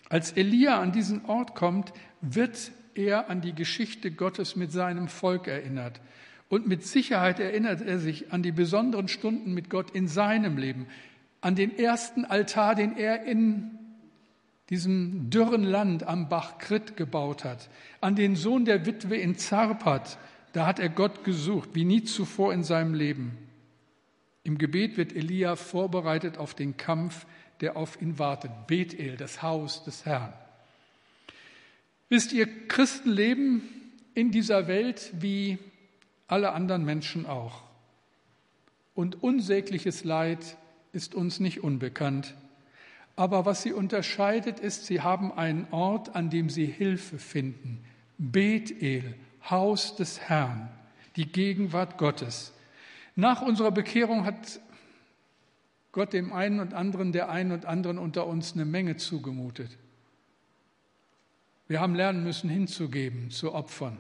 Als 0.08 0.32
Elia 0.32 0.80
an 0.80 0.92
diesen 0.92 1.24
Ort 1.24 1.54
kommt, 1.56 1.92
wird 2.20 2.70
er 2.94 3.28
an 3.28 3.40
die 3.40 3.54
Geschichte 3.54 4.12
Gottes 4.12 4.54
mit 4.54 4.70
seinem 4.72 5.08
Volk 5.08 5.48
erinnert. 5.48 6.00
Und 6.48 6.66
mit 6.66 6.84
Sicherheit 6.84 7.40
erinnert 7.40 7.82
er 7.82 7.98
sich 7.98 8.32
an 8.32 8.42
die 8.42 8.52
besonderen 8.52 9.08
Stunden 9.08 9.52
mit 9.52 9.68
Gott 9.68 9.90
in 9.90 10.08
seinem 10.08 10.56
Leben, 10.56 10.86
an 11.40 11.54
den 11.54 11.78
ersten 11.78 12.24
Altar, 12.24 12.74
den 12.74 12.96
er 12.96 13.24
in 13.24 13.70
diesem 14.70 15.30
dürren 15.30 15.62
Land 15.62 16.02
am 16.02 16.28
Bach 16.28 16.58
Krit 16.58 16.96
gebaut 16.96 17.44
hat, 17.44 17.68
an 18.00 18.16
den 18.16 18.36
Sohn 18.36 18.64
der 18.64 18.86
Witwe 18.86 19.16
in 19.16 19.36
Zarpat, 19.36 20.18
da 20.52 20.66
hat 20.66 20.78
er 20.78 20.88
Gott 20.88 21.24
gesucht, 21.24 21.70
wie 21.74 21.84
nie 21.84 22.04
zuvor 22.04 22.52
in 22.52 22.64
seinem 22.64 22.94
Leben. 22.94 23.36
Im 24.42 24.58
Gebet 24.58 24.96
wird 24.96 25.14
Elia 25.14 25.56
vorbereitet 25.56 26.38
auf 26.38 26.54
den 26.54 26.76
Kampf, 26.76 27.26
der 27.60 27.76
auf 27.76 28.00
ihn 28.00 28.18
wartet. 28.18 28.50
Bethel, 28.66 29.16
das 29.16 29.42
Haus 29.42 29.84
des 29.84 30.06
Herrn. 30.06 30.32
Wisst 32.08 32.32
ihr, 32.32 32.46
Christen 32.68 33.10
leben 33.10 33.62
in 34.14 34.30
dieser 34.30 34.66
Welt 34.66 35.12
wie 35.20 35.58
alle 36.28 36.52
anderen 36.52 36.84
Menschen 36.84 37.26
auch. 37.26 37.62
Und 38.94 39.22
unsägliches 39.22 40.04
Leid 40.04 40.56
ist 40.92 41.14
uns 41.14 41.40
nicht 41.40 41.64
unbekannt. 41.64 42.34
Aber 43.16 43.44
was 43.44 43.62
sie 43.62 43.72
unterscheidet, 43.72 44.60
ist, 44.60 44.86
sie 44.86 45.00
haben 45.00 45.32
einen 45.32 45.66
Ort, 45.72 46.14
an 46.14 46.30
dem 46.30 46.50
sie 46.50 46.66
Hilfe 46.66 47.18
finden. 47.18 47.84
Bethel, 48.18 49.14
Haus 49.48 49.96
des 49.96 50.20
Herrn, 50.20 50.68
die 51.16 51.26
Gegenwart 51.26 51.98
Gottes. 51.98 52.52
Nach 53.16 53.42
unserer 53.42 53.72
Bekehrung 53.72 54.24
hat 54.24 54.60
Gott 55.92 56.12
dem 56.12 56.32
einen 56.32 56.60
und 56.60 56.74
anderen, 56.74 57.12
der 57.12 57.28
einen 57.30 57.52
und 57.52 57.64
anderen 57.64 57.98
unter 57.98 58.26
uns 58.26 58.52
eine 58.52 58.64
Menge 58.64 58.96
zugemutet. 58.96 59.76
Wir 61.66 61.80
haben 61.80 61.94
lernen 61.94 62.22
müssen, 62.22 62.48
hinzugeben, 62.48 63.30
zu 63.30 63.54
opfern. 63.54 63.98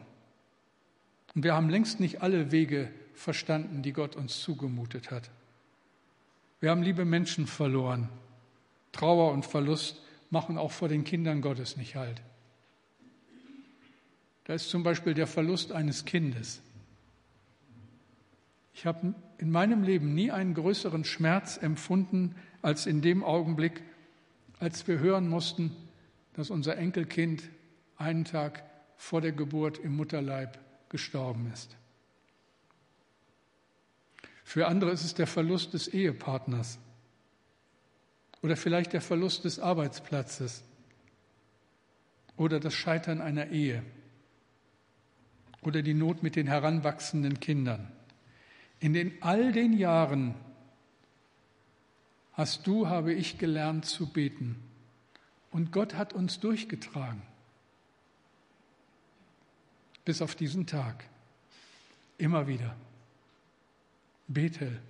Und 1.34 1.44
wir 1.44 1.54
haben 1.54 1.68
längst 1.68 2.00
nicht 2.00 2.22
alle 2.22 2.50
Wege 2.52 2.90
verstanden, 3.14 3.82
die 3.82 3.92
Gott 3.92 4.16
uns 4.16 4.40
zugemutet 4.40 5.10
hat. 5.10 5.30
Wir 6.60 6.70
haben 6.70 6.82
liebe 6.82 7.04
Menschen 7.04 7.46
verloren. 7.46 8.08
Trauer 8.92 9.32
und 9.32 9.46
Verlust 9.46 10.00
machen 10.30 10.58
auch 10.58 10.72
vor 10.72 10.88
den 10.88 11.04
Kindern 11.04 11.40
Gottes 11.40 11.76
nicht 11.76 11.96
halt. 11.96 12.22
Da 14.44 14.54
ist 14.54 14.70
zum 14.70 14.82
Beispiel 14.82 15.14
der 15.14 15.26
Verlust 15.26 15.72
eines 15.72 16.04
Kindes. 16.04 16.62
Ich 18.74 18.86
habe 18.86 19.14
in 19.38 19.50
meinem 19.50 19.82
Leben 19.82 20.14
nie 20.14 20.30
einen 20.30 20.54
größeren 20.54 21.04
Schmerz 21.04 21.58
empfunden 21.58 22.34
als 22.62 22.86
in 22.86 23.02
dem 23.02 23.22
Augenblick, 23.22 23.82
als 24.58 24.86
wir 24.88 24.98
hören 24.98 25.28
mussten, 25.28 25.74
dass 26.34 26.50
unser 26.50 26.76
Enkelkind 26.76 27.42
einen 27.96 28.24
Tag 28.24 28.62
vor 28.96 29.20
der 29.20 29.32
Geburt 29.32 29.78
im 29.78 29.96
Mutterleib 29.96 30.58
gestorben 30.90 31.50
ist. 31.52 31.76
Für 34.44 34.66
andere 34.66 34.90
ist 34.92 35.04
es 35.04 35.14
der 35.14 35.26
Verlust 35.26 35.74
des 35.74 35.88
Ehepartners 35.88 36.78
oder 38.40 38.56
vielleicht 38.56 38.92
der 38.92 39.00
Verlust 39.00 39.44
des 39.44 39.58
Arbeitsplatzes 39.58 40.64
oder 42.36 42.60
das 42.60 42.74
Scheitern 42.74 43.20
einer 43.20 43.48
Ehe 43.48 43.82
oder 45.60 45.82
die 45.82 45.94
Not 45.94 46.22
mit 46.22 46.36
den 46.36 46.46
heranwachsenden 46.46 47.40
Kindern. 47.40 47.92
In 48.80 48.92
den 48.92 49.22
all 49.22 49.52
den 49.52 49.72
Jahren 49.72 50.34
hast 52.32 52.66
du, 52.66 52.86
habe 52.86 53.12
ich 53.12 53.38
gelernt 53.38 53.84
zu 53.84 54.06
beten. 54.06 54.62
Und 55.50 55.72
Gott 55.72 55.94
hat 55.94 56.12
uns 56.12 56.38
durchgetragen. 56.38 57.22
Bis 60.08 60.22
auf 60.22 60.34
diesen 60.34 60.64
Tag. 60.64 61.04
Immer 62.16 62.46
wieder. 62.48 62.74
Bethel, 64.26 64.80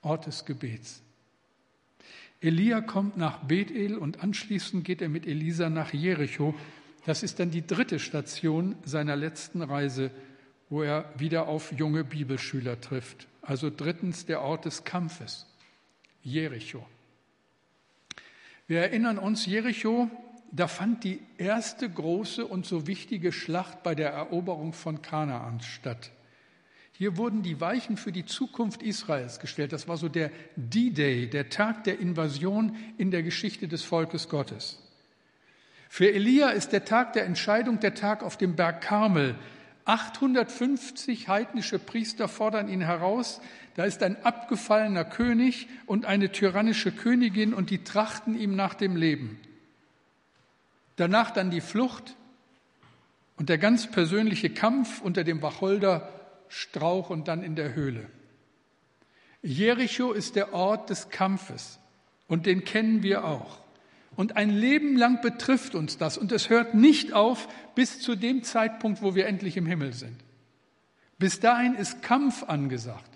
Ort 0.00 0.24
des 0.24 0.46
Gebets. 0.46 1.02
Elia 2.40 2.80
kommt 2.80 3.18
nach 3.18 3.40
Bethel 3.40 3.98
und 3.98 4.22
anschließend 4.22 4.82
geht 4.82 5.02
er 5.02 5.10
mit 5.10 5.26
Elisa 5.26 5.68
nach 5.68 5.92
Jericho. 5.92 6.54
Das 7.04 7.22
ist 7.22 7.38
dann 7.38 7.50
die 7.50 7.66
dritte 7.66 7.98
Station 7.98 8.76
seiner 8.82 9.14
letzten 9.14 9.60
Reise, 9.60 10.10
wo 10.70 10.82
er 10.82 11.12
wieder 11.18 11.46
auf 11.46 11.72
junge 11.72 12.02
Bibelschüler 12.02 12.80
trifft. 12.80 13.28
Also 13.42 13.68
drittens 13.68 14.24
der 14.24 14.40
Ort 14.40 14.64
des 14.64 14.84
Kampfes, 14.84 15.44
Jericho. 16.22 16.86
Wir 18.66 18.80
erinnern 18.80 19.18
uns, 19.18 19.44
Jericho, 19.44 20.08
da 20.52 20.66
fand 20.66 21.04
die 21.04 21.20
erste 21.38 21.88
große 21.88 22.46
und 22.46 22.66
so 22.66 22.86
wichtige 22.86 23.32
Schlacht 23.32 23.82
bei 23.82 23.94
der 23.94 24.10
Eroberung 24.10 24.72
von 24.72 25.02
Kanaan 25.02 25.60
statt. 25.60 26.10
Hier 26.92 27.16
wurden 27.16 27.42
die 27.42 27.60
Weichen 27.60 27.96
für 27.96 28.12
die 28.12 28.26
Zukunft 28.26 28.82
Israels 28.82 29.40
gestellt. 29.40 29.72
Das 29.72 29.88
war 29.88 29.96
so 29.96 30.08
der 30.08 30.30
D-Day, 30.56 31.28
der 31.30 31.48
Tag 31.48 31.84
der 31.84 31.98
Invasion 31.98 32.76
in 32.98 33.10
der 33.10 33.22
Geschichte 33.22 33.68
des 33.68 33.84
Volkes 33.84 34.28
Gottes. 34.28 34.78
Für 35.88 36.12
Elia 36.12 36.50
ist 36.50 36.72
der 36.72 36.84
Tag 36.84 37.14
der 37.14 37.24
Entscheidung 37.24 37.80
der 37.80 37.94
Tag 37.94 38.22
auf 38.22 38.36
dem 38.36 38.54
Berg 38.54 38.82
Karmel. 38.82 39.34
850 39.86 41.28
heidnische 41.28 41.78
Priester 41.78 42.28
fordern 42.28 42.68
ihn 42.68 42.82
heraus. 42.82 43.40
Da 43.76 43.84
ist 43.84 44.02
ein 44.02 44.22
abgefallener 44.22 45.04
König 45.04 45.68
und 45.86 46.04
eine 46.04 46.32
tyrannische 46.32 46.92
Königin 46.92 47.54
und 47.54 47.70
die 47.70 47.82
trachten 47.82 48.38
ihm 48.38 48.54
nach 48.56 48.74
dem 48.74 48.94
Leben. 48.94 49.38
Danach 51.00 51.30
dann 51.30 51.50
die 51.50 51.62
Flucht 51.62 52.14
und 53.38 53.48
der 53.48 53.56
ganz 53.56 53.90
persönliche 53.90 54.50
Kampf 54.50 55.00
unter 55.00 55.24
dem 55.24 55.40
Wacholder 55.40 56.12
Strauch 56.48 57.08
und 57.08 57.26
dann 57.26 57.42
in 57.42 57.56
der 57.56 57.74
Höhle. 57.74 58.06
Jericho 59.40 60.12
ist 60.12 60.36
der 60.36 60.52
Ort 60.52 60.90
des 60.90 61.08
Kampfes 61.08 61.78
und 62.28 62.44
den 62.44 62.64
kennen 62.64 63.02
wir 63.02 63.24
auch. 63.24 63.60
Und 64.14 64.36
ein 64.36 64.50
Leben 64.50 64.94
lang 64.94 65.22
betrifft 65.22 65.74
uns 65.74 65.96
das 65.96 66.18
und 66.18 66.32
es 66.32 66.50
hört 66.50 66.74
nicht 66.74 67.14
auf 67.14 67.48
bis 67.74 68.00
zu 68.00 68.14
dem 68.14 68.42
Zeitpunkt, 68.42 69.00
wo 69.00 69.14
wir 69.14 69.26
endlich 69.26 69.56
im 69.56 69.64
Himmel 69.64 69.94
sind. 69.94 70.22
Bis 71.18 71.40
dahin 71.40 71.76
ist 71.76 72.02
Kampf 72.02 72.42
angesagt. 72.42 73.10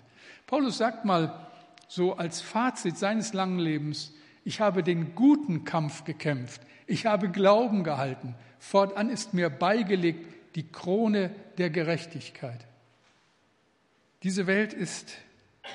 Paulus 0.47 0.79
sagt 0.79 1.05
mal 1.05 1.47
so 1.87 2.17
als 2.17 2.41
Fazit 2.41 2.97
seines 2.97 3.33
langen 3.33 3.59
Lebens, 3.59 4.11
ich 4.45 4.61
habe 4.61 4.83
den 4.83 5.15
guten 5.15 5.65
Kampf 5.65 6.05
gekämpft, 6.05 6.61
ich 6.87 7.05
habe 7.05 7.29
Glauben 7.29 7.83
gehalten, 7.83 8.35
fortan 8.59 9.09
ist 9.09 9.33
mir 9.33 9.49
beigelegt 9.49 10.55
die 10.55 10.71
Krone 10.71 11.31
der 11.57 11.69
Gerechtigkeit. 11.69 12.65
Diese 14.23 14.47
Welt 14.47 14.71
ist 14.71 15.17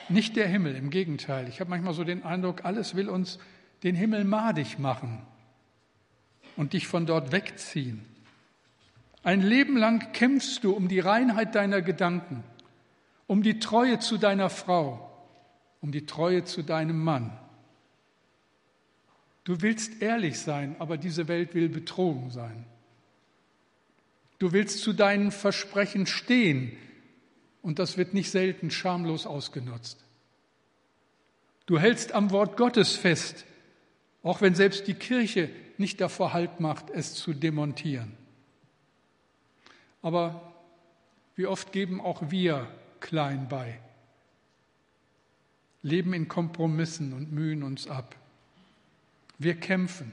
nicht 0.08 0.36
der 0.36 0.46
Himmel, 0.46 0.76
im 0.76 0.90
Gegenteil. 0.90 1.48
Ich 1.48 1.60
habe 1.60 1.68
manchmal 1.68 1.94
so 1.94 2.04
den 2.04 2.22
Eindruck, 2.22 2.64
alles 2.64 2.94
will 2.94 3.08
uns 3.08 3.38
den 3.82 3.94
Himmel 3.96 4.24
madig 4.24 4.78
machen 4.78 5.20
und 6.56 6.72
dich 6.72 6.86
von 6.86 7.06
dort 7.06 7.32
wegziehen. 7.32 8.04
Ein 9.22 9.42
Leben 9.42 9.76
lang 9.76 10.12
kämpfst 10.12 10.64
du 10.64 10.72
um 10.72 10.88
die 10.88 11.00
Reinheit 11.00 11.54
deiner 11.54 11.82
Gedanken, 11.82 12.44
um 13.26 13.42
die 13.42 13.58
Treue 13.58 13.98
zu 13.98 14.16
deiner 14.16 14.48
Frau, 14.48 15.10
um 15.80 15.92
die 15.92 16.06
Treue 16.06 16.44
zu 16.44 16.62
deinem 16.62 17.02
Mann. 17.02 17.36
Du 19.44 19.62
willst 19.62 20.02
ehrlich 20.02 20.38
sein, 20.38 20.76
aber 20.78 20.96
diese 20.96 21.28
Welt 21.28 21.54
will 21.54 21.68
betrogen 21.68 22.30
sein. 22.30 22.66
Du 24.38 24.52
willst 24.52 24.80
zu 24.80 24.92
deinen 24.92 25.32
Versprechen 25.32 26.06
stehen, 26.06 26.76
und 27.62 27.78
das 27.78 27.98
wird 27.98 28.14
nicht 28.14 28.30
selten 28.30 28.70
schamlos 28.70 29.26
ausgenutzt. 29.26 30.02
Du 31.66 31.78
hältst 31.78 32.12
am 32.12 32.30
Wort 32.30 32.56
Gottes 32.56 32.96
fest, 32.96 33.44
auch 34.22 34.40
wenn 34.40 34.54
selbst 34.54 34.86
die 34.86 34.94
Kirche 34.94 35.50
nicht 35.78 36.00
davor 36.00 36.32
Halt 36.32 36.60
macht, 36.60 36.90
es 36.90 37.14
zu 37.14 37.32
demontieren. 37.32 38.12
Aber 40.02 40.52
wie 41.36 41.46
oft 41.46 41.72
geben 41.72 42.00
auch 42.00 42.30
wir 42.30 42.68
klein 43.00 43.48
bei, 43.48 43.78
leben 45.82 46.12
in 46.12 46.28
Kompromissen 46.28 47.12
und 47.12 47.32
mühen 47.32 47.62
uns 47.62 47.88
ab. 47.88 48.16
Wir 49.40 49.58
kämpfen 49.58 50.12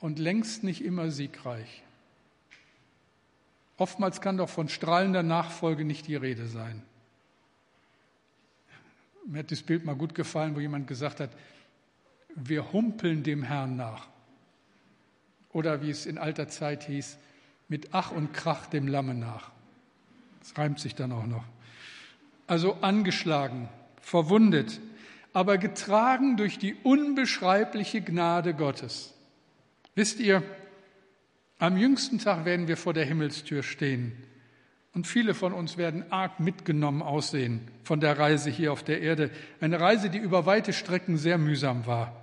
und 0.00 0.18
längst 0.18 0.64
nicht 0.64 0.82
immer 0.82 1.10
siegreich. 1.10 1.82
Oftmals 3.76 4.22
kann 4.22 4.38
doch 4.38 4.48
von 4.48 4.70
strahlender 4.70 5.22
Nachfolge 5.22 5.84
nicht 5.84 6.06
die 6.06 6.16
Rede 6.16 6.46
sein. 6.46 6.82
Mir 9.26 9.40
hat 9.40 9.50
das 9.50 9.60
Bild 9.60 9.84
mal 9.84 9.94
gut 9.94 10.14
gefallen, 10.14 10.56
wo 10.56 10.60
jemand 10.60 10.86
gesagt 10.86 11.20
hat, 11.20 11.28
wir 12.34 12.72
humpeln 12.72 13.22
dem 13.22 13.42
Herrn 13.42 13.76
nach. 13.76 14.08
Oder 15.52 15.82
wie 15.82 15.90
es 15.90 16.06
in 16.06 16.16
alter 16.16 16.48
Zeit 16.48 16.84
hieß, 16.84 17.18
mit 17.68 17.88
Ach 17.92 18.10
und 18.10 18.32
Krach 18.32 18.68
dem 18.68 18.88
Lamme 18.88 19.12
nach. 19.12 19.50
Das 20.40 20.56
reimt 20.56 20.80
sich 20.80 20.94
dann 20.94 21.12
auch 21.12 21.26
noch. 21.26 21.44
Also 22.46 22.78
angeschlagen, 22.80 23.68
verwundet, 24.00 24.80
aber 25.36 25.58
getragen 25.58 26.38
durch 26.38 26.58
die 26.58 26.74
unbeschreibliche 26.82 28.00
Gnade 28.00 28.54
Gottes. 28.54 29.12
Wisst 29.94 30.18
ihr, 30.18 30.42
am 31.58 31.76
jüngsten 31.76 32.18
Tag 32.18 32.46
werden 32.46 32.68
wir 32.68 32.78
vor 32.78 32.94
der 32.94 33.04
Himmelstür 33.04 33.62
stehen. 33.62 34.12
Und 34.94 35.06
viele 35.06 35.34
von 35.34 35.52
uns 35.52 35.76
werden 35.76 36.10
arg 36.10 36.40
mitgenommen 36.40 37.02
aussehen 37.02 37.68
von 37.82 38.00
der 38.00 38.18
Reise 38.18 38.48
hier 38.48 38.72
auf 38.72 38.82
der 38.82 39.02
Erde. 39.02 39.28
Eine 39.60 39.78
Reise, 39.78 40.08
die 40.08 40.16
über 40.16 40.46
weite 40.46 40.72
Strecken 40.72 41.18
sehr 41.18 41.36
mühsam 41.36 41.84
war. 41.84 42.16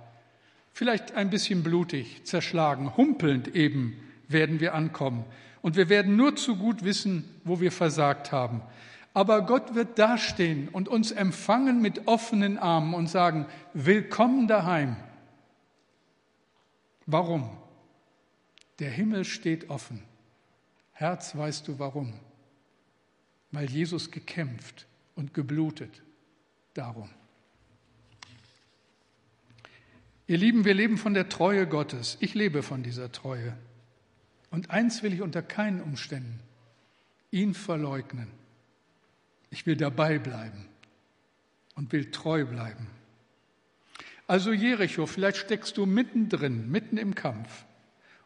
Vielleicht 0.72 1.14
ein 1.14 1.30
bisschen 1.30 1.62
blutig, 1.62 2.24
zerschlagen, 2.24 2.96
humpelnd 2.96 3.54
eben 3.54 3.96
werden 4.26 4.58
wir 4.58 4.74
ankommen. 4.74 5.24
Und 5.62 5.76
wir 5.76 5.88
werden 5.88 6.16
nur 6.16 6.34
zu 6.34 6.56
gut 6.56 6.82
wissen, 6.82 7.22
wo 7.44 7.60
wir 7.60 7.70
versagt 7.70 8.32
haben. 8.32 8.60
Aber 9.14 9.46
Gott 9.46 9.76
wird 9.76 9.98
dastehen 9.98 10.68
und 10.68 10.88
uns 10.88 11.12
empfangen 11.12 11.80
mit 11.80 12.08
offenen 12.08 12.58
Armen 12.58 12.94
und 12.94 13.06
sagen, 13.06 13.46
willkommen 13.72 14.48
daheim. 14.48 14.96
Warum? 17.06 17.48
Der 18.80 18.90
Himmel 18.90 19.24
steht 19.24 19.70
offen. 19.70 20.02
Herz, 20.90 21.36
weißt 21.36 21.68
du 21.68 21.78
warum? 21.78 22.12
Weil 23.52 23.70
Jesus 23.70 24.10
gekämpft 24.10 24.86
und 25.14 25.32
geblutet. 25.32 26.02
Darum. 26.74 27.08
Ihr 30.26 30.38
Lieben, 30.38 30.64
wir 30.64 30.74
leben 30.74 30.98
von 30.98 31.14
der 31.14 31.28
Treue 31.28 31.68
Gottes. 31.68 32.16
Ich 32.18 32.34
lebe 32.34 32.64
von 32.64 32.82
dieser 32.82 33.12
Treue. 33.12 33.56
Und 34.50 34.70
eins 34.70 35.04
will 35.04 35.12
ich 35.12 35.22
unter 35.22 35.42
keinen 35.42 35.80
Umständen, 35.80 36.40
ihn 37.30 37.54
verleugnen. 37.54 38.43
Ich 39.54 39.66
will 39.66 39.76
dabei 39.76 40.18
bleiben 40.18 40.66
und 41.76 41.92
will 41.92 42.10
treu 42.10 42.44
bleiben. 42.44 42.88
Also 44.26 44.50
Jericho, 44.52 45.06
vielleicht 45.06 45.36
steckst 45.36 45.76
du 45.76 45.86
mittendrin, 45.86 46.72
mitten 46.72 46.96
im 46.96 47.14
Kampf. 47.14 47.64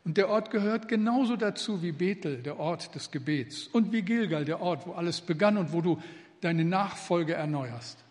Und 0.06 0.16
der 0.16 0.30
Ort 0.30 0.50
gehört 0.50 0.88
genauso 0.88 1.36
dazu 1.36 1.82
wie 1.82 1.92
Bethel, 1.92 2.38
der 2.38 2.58
Ort 2.58 2.94
des 2.94 3.10
Gebets, 3.10 3.66
und 3.66 3.92
wie 3.92 4.00
Gilgal, 4.00 4.46
der 4.46 4.62
Ort, 4.62 4.86
wo 4.86 4.92
alles 4.92 5.20
begann 5.20 5.58
und 5.58 5.74
wo 5.74 5.82
du 5.82 6.02
deine 6.40 6.64
Nachfolge 6.64 7.34
erneuerst. 7.34 8.02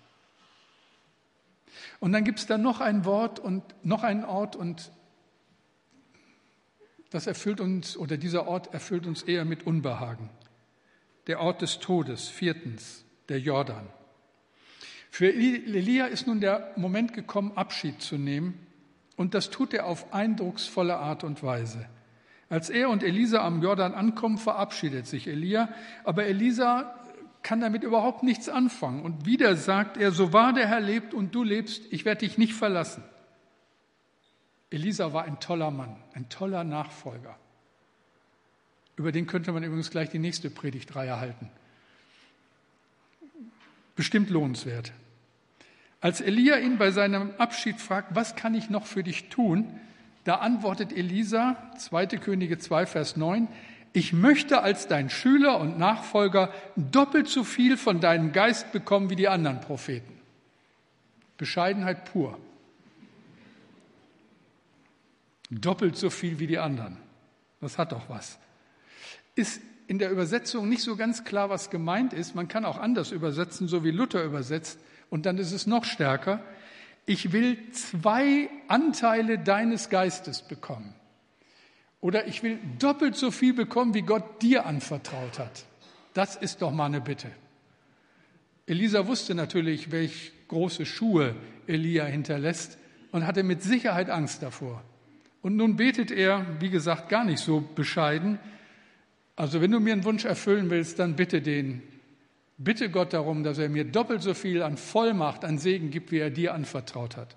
Und 1.99 2.11
dann 2.11 2.23
gibt 2.23 2.37
es 2.37 2.45
da 2.45 2.59
noch 2.59 2.81
ein 2.81 3.03
Wort 3.03 3.39
und 3.39 3.63
noch 3.83 4.03
einen 4.03 4.25
Ort 4.25 4.55
und 4.55 4.91
das 7.09 7.25
erfüllt 7.25 7.61
uns, 7.61 7.97
oder 7.97 8.15
dieser 8.15 8.47
Ort 8.47 8.75
erfüllt 8.75 9.07
uns 9.07 9.23
eher 9.23 9.43
mit 9.43 9.65
Unbehagen. 9.65 10.29
Der 11.25 11.39
Ort 11.39 11.63
des 11.63 11.79
Todes, 11.79 12.27
viertens, 12.27 13.05
der 13.29 13.39
Jordan. 13.39 13.87
Für 15.09 15.33
Elia 15.33 16.05
ist 16.05 16.27
nun 16.27 16.41
der 16.41 16.73
Moment 16.75 17.13
gekommen, 17.13 17.53
Abschied 17.55 18.01
zu 18.01 18.17
nehmen 18.17 18.67
und 19.15 19.33
das 19.33 19.49
tut 19.49 19.73
er 19.73 19.87
auf 19.87 20.13
eindrucksvolle 20.13 20.97
Art 20.97 21.23
und 21.23 21.43
Weise. 21.43 21.87
Als 22.49 22.69
er 22.69 22.89
und 22.89 23.03
Elisa 23.03 23.43
am 23.43 23.61
Jordan 23.61 23.93
ankommen, 23.93 24.37
verabschiedet 24.37 25.07
sich 25.07 25.27
Elia, 25.27 25.69
aber 26.03 26.25
Elisa 26.25 26.95
kann 27.43 27.59
damit 27.61 27.83
überhaupt 27.83 28.23
nichts 28.23 28.47
anfangen. 28.47 29.03
Und 29.03 29.25
wieder 29.25 29.55
sagt 29.55 29.97
er, 29.97 30.11
so 30.11 30.33
wahr 30.33 30.53
der 30.53 30.67
Herr 30.67 30.79
lebt 30.79 31.13
und 31.13 31.33
du 31.35 31.43
lebst, 31.43 31.81
ich 31.91 32.05
werde 32.05 32.19
dich 32.19 32.37
nicht 32.37 32.53
verlassen. 32.53 33.03
Elisa 34.69 35.13
war 35.13 35.23
ein 35.23 35.39
toller 35.39 35.71
Mann, 35.71 35.95
ein 36.13 36.29
toller 36.29 36.63
Nachfolger. 36.63 37.37
Über 38.97 39.11
den 39.11 39.27
könnte 39.27 39.51
man 39.51 39.63
übrigens 39.63 39.91
gleich 39.91 40.09
die 40.09 40.19
nächste 40.19 40.49
Predigtreihe 40.49 41.19
halten. 41.19 41.49
Bestimmt 43.97 44.29
lohnenswert. 44.29 44.93
Als 45.99 46.21
Elia 46.21 46.57
ihn 46.59 46.77
bei 46.77 46.91
seinem 46.91 47.31
Abschied 47.37 47.81
fragt, 47.81 48.15
was 48.15 48.35
kann 48.35 48.53
ich 48.53 48.69
noch 48.69 48.85
für 48.85 49.03
dich 49.03 49.27
tun, 49.27 49.67
da 50.23 50.35
antwortet 50.35 50.93
Elisa, 50.93 51.57
2. 51.77 52.05
Könige 52.17 52.59
2, 52.59 52.85
Vers 52.85 53.17
9, 53.17 53.47
ich 53.93 54.13
möchte 54.13 54.61
als 54.61 54.87
dein 54.87 55.09
Schüler 55.09 55.59
und 55.59 55.79
Nachfolger 55.79 56.53
doppelt 56.75 57.27
so 57.27 57.43
viel 57.43 57.77
von 57.77 57.99
deinem 57.99 58.31
Geist 58.31 58.71
bekommen 58.71 59.09
wie 59.09 59.15
die 59.15 59.27
anderen 59.27 59.59
Propheten. 59.59 60.13
Bescheidenheit 61.37 62.05
pur. 62.05 62.37
Doppelt 65.49 65.97
so 65.97 66.11
viel 66.11 66.37
wie 66.37 66.47
die 66.47 66.59
anderen. 66.59 66.97
Das 67.59 67.79
hat 67.79 67.91
doch 67.91 68.07
was. 68.07 68.37
Ist 69.33 69.61
in 69.87 69.99
der 69.99 70.11
Übersetzung 70.11 70.67
nicht 70.67 70.83
so 70.83 70.95
ganz 70.95 71.23
klar, 71.23 71.49
was 71.49 71.69
gemeint 71.69 72.13
ist. 72.13 72.35
Man 72.35 72.47
kann 72.47 72.65
auch 72.65 72.77
anders 72.77 73.11
übersetzen, 73.11 73.67
so 73.67 73.83
wie 73.83 73.91
Luther 73.91 74.23
übersetzt. 74.23 74.79
Und 75.09 75.25
dann 75.25 75.37
ist 75.37 75.53
es 75.53 75.65
noch 75.65 75.85
stärker. 75.85 76.43
Ich 77.05 77.31
will 77.31 77.57
zwei 77.71 78.49
Anteile 78.67 79.39
deines 79.39 79.89
Geistes 79.89 80.41
bekommen. 80.41 80.93
Oder 82.01 82.27
ich 82.27 82.43
will 82.43 82.59
doppelt 82.79 83.15
so 83.15 83.31
viel 83.31 83.53
bekommen, 83.53 83.93
wie 83.93 84.01
Gott 84.01 84.41
dir 84.41 84.65
anvertraut 84.65 85.39
hat. 85.39 85.65
Das 86.13 86.35
ist 86.35 86.61
doch 86.61 86.71
mal 86.71 86.85
eine 86.85 87.01
Bitte. 87.01 87.31
Elisa 88.65 89.07
wusste 89.07 89.33
natürlich, 89.35 89.91
welch 89.91 90.33
große 90.49 90.85
Schuhe 90.85 91.35
Elia 91.67 92.03
hinterlässt 92.03 92.77
und 93.11 93.25
hatte 93.25 93.43
mit 93.43 93.63
Sicherheit 93.63 94.09
Angst 94.09 94.43
davor. 94.43 94.83
Und 95.41 95.55
nun 95.55 95.77
betet 95.77 96.11
er, 96.11 96.45
wie 96.59 96.69
gesagt, 96.69 97.07
gar 97.07 97.23
nicht 97.23 97.39
so 97.39 97.61
bescheiden. 97.61 98.39
Also 99.37 99.61
wenn 99.61 99.71
du 99.71 99.79
mir 99.79 99.93
einen 99.93 100.03
Wunsch 100.03 100.25
erfüllen 100.25 100.69
willst, 100.69 100.99
dann 100.99 101.15
bitte 101.15 101.41
den 101.41 101.81
Bitte 102.57 102.89
Gott 102.89 103.13
darum, 103.13 103.43
dass 103.43 103.59
er 103.59 103.69
mir 103.69 103.85
doppelt 103.85 104.23
so 104.23 104.33
viel 104.33 104.63
an 104.63 104.77
Vollmacht, 104.77 105.45
an 105.45 105.59
Segen 105.59 105.91
gibt, 105.91 106.11
wie 106.11 106.17
er 106.17 106.31
dir 106.31 106.55
anvertraut 106.55 107.15
hat. 107.15 107.35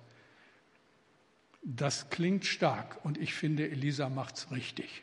Das 1.62 2.08
klingt 2.08 2.46
stark 2.46 3.04
und 3.04 3.18
ich 3.18 3.34
finde, 3.34 3.70
Elisa 3.70 4.08
macht's 4.08 4.50
richtig. 4.50 5.02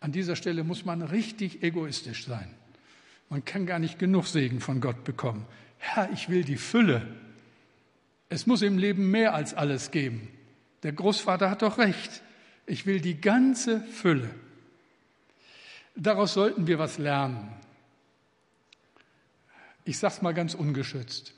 An 0.00 0.12
dieser 0.12 0.36
Stelle 0.36 0.64
muss 0.64 0.84
man 0.84 1.00
richtig 1.00 1.62
egoistisch 1.62 2.26
sein. 2.26 2.48
Man 3.30 3.44
kann 3.46 3.64
gar 3.64 3.78
nicht 3.78 3.98
genug 3.98 4.26
Segen 4.26 4.60
von 4.60 4.82
Gott 4.82 5.02
bekommen. 5.04 5.46
Herr, 5.78 6.10
ich 6.12 6.28
will 6.28 6.44
die 6.44 6.58
Fülle. 6.58 7.06
Es 8.28 8.46
muss 8.46 8.60
im 8.60 8.76
Leben 8.76 9.10
mehr 9.10 9.34
als 9.34 9.54
alles 9.54 9.90
geben. 9.90 10.28
Der 10.82 10.92
Großvater 10.92 11.48
hat 11.48 11.62
doch 11.62 11.78
recht. 11.78 12.22
Ich 12.66 12.84
will 12.84 13.00
die 13.00 13.18
ganze 13.18 13.80
Fülle. 13.80 14.28
Daraus 15.96 16.34
sollten 16.34 16.66
wir 16.66 16.78
was 16.78 16.98
lernen. 16.98 17.50
Ich 19.84 19.98
sage 19.98 20.14
es 20.14 20.22
mal 20.22 20.34
ganz 20.34 20.54
ungeschützt. 20.54 21.32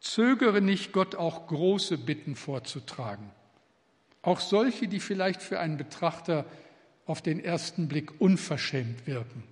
Zögere 0.00 0.62
nicht, 0.62 0.92
Gott 0.92 1.14
auch 1.14 1.46
große 1.46 1.98
Bitten 1.98 2.36
vorzutragen. 2.36 3.30
Auch 4.22 4.40
solche, 4.40 4.88
die 4.88 5.00
vielleicht 5.00 5.42
für 5.42 5.60
einen 5.60 5.76
Betrachter 5.76 6.46
auf 7.06 7.22
den 7.22 7.38
ersten 7.38 7.86
Blick 7.86 8.20
unverschämt 8.20 9.06
wirken. 9.06 9.44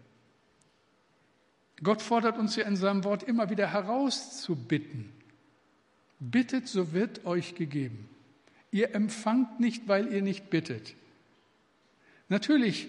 Gott 1.83 2.01
fordert 2.03 2.39
uns 2.39 2.57
ja 2.57 2.65
in 2.65 2.77
seinem 2.77 3.05
Wort 3.05 3.25
immer 3.25 3.51
wieder 3.51 3.73
herauszubitten. 3.73 5.13
Bittet, 6.19 6.67
so 6.67 6.93
wird 6.93 7.27
euch 7.27 7.55
gegeben. 7.57 8.09
Ihr 8.71 8.95
empfangt 8.95 9.61
nicht, 9.61 9.87
weil 9.87 10.13
ihr 10.13 10.23
nicht 10.23 10.51
bittet. 10.51 10.95
Natürlich 12.29 12.89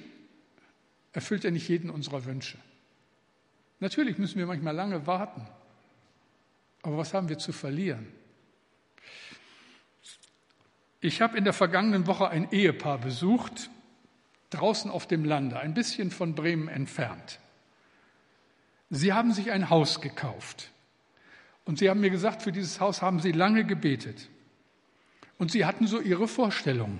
erfüllt 1.15 1.45
er 1.45 1.51
nicht 1.51 1.69
jeden 1.69 1.89
unserer 1.89 2.25
Wünsche. 2.25 2.57
Natürlich 3.79 4.17
müssen 4.17 4.37
wir 4.37 4.45
manchmal 4.45 4.75
lange 4.75 5.07
warten. 5.07 5.47
Aber 6.81 6.97
was 6.97 7.13
haben 7.13 7.29
wir 7.29 7.37
zu 7.37 7.53
verlieren? 7.53 8.07
Ich 10.99 11.21
habe 11.21 11.37
in 11.37 11.45
der 11.45 11.53
vergangenen 11.53 12.05
Woche 12.05 12.27
ein 12.27 12.51
Ehepaar 12.51 12.97
besucht, 12.97 13.69
draußen 14.49 14.91
auf 14.91 15.07
dem 15.07 15.23
Lande, 15.23 15.57
ein 15.57 15.73
bisschen 15.73 16.11
von 16.11 16.35
Bremen 16.35 16.67
entfernt. 16.67 17.39
Sie 18.89 19.13
haben 19.13 19.31
sich 19.31 19.51
ein 19.51 19.69
Haus 19.69 20.01
gekauft. 20.01 20.71
Und 21.63 21.79
sie 21.79 21.89
haben 21.89 22.01
mir 22.01 22.09
gesagt, 22.09 22.41
für 22.41 22.51
dieses 22.51 22.81
Haus 22.81 23.01
haben 23.01 23.21
sie 23.21 23.31
lange 23.31 23.63
gebetet. 23.63 24.29
Und 25.37 25.51
sie 25.51 25.65
hatten 25.65 25.87
so 25.87 26.01
ihre 26.01 26.27
Vorstellung. 26.27 26.99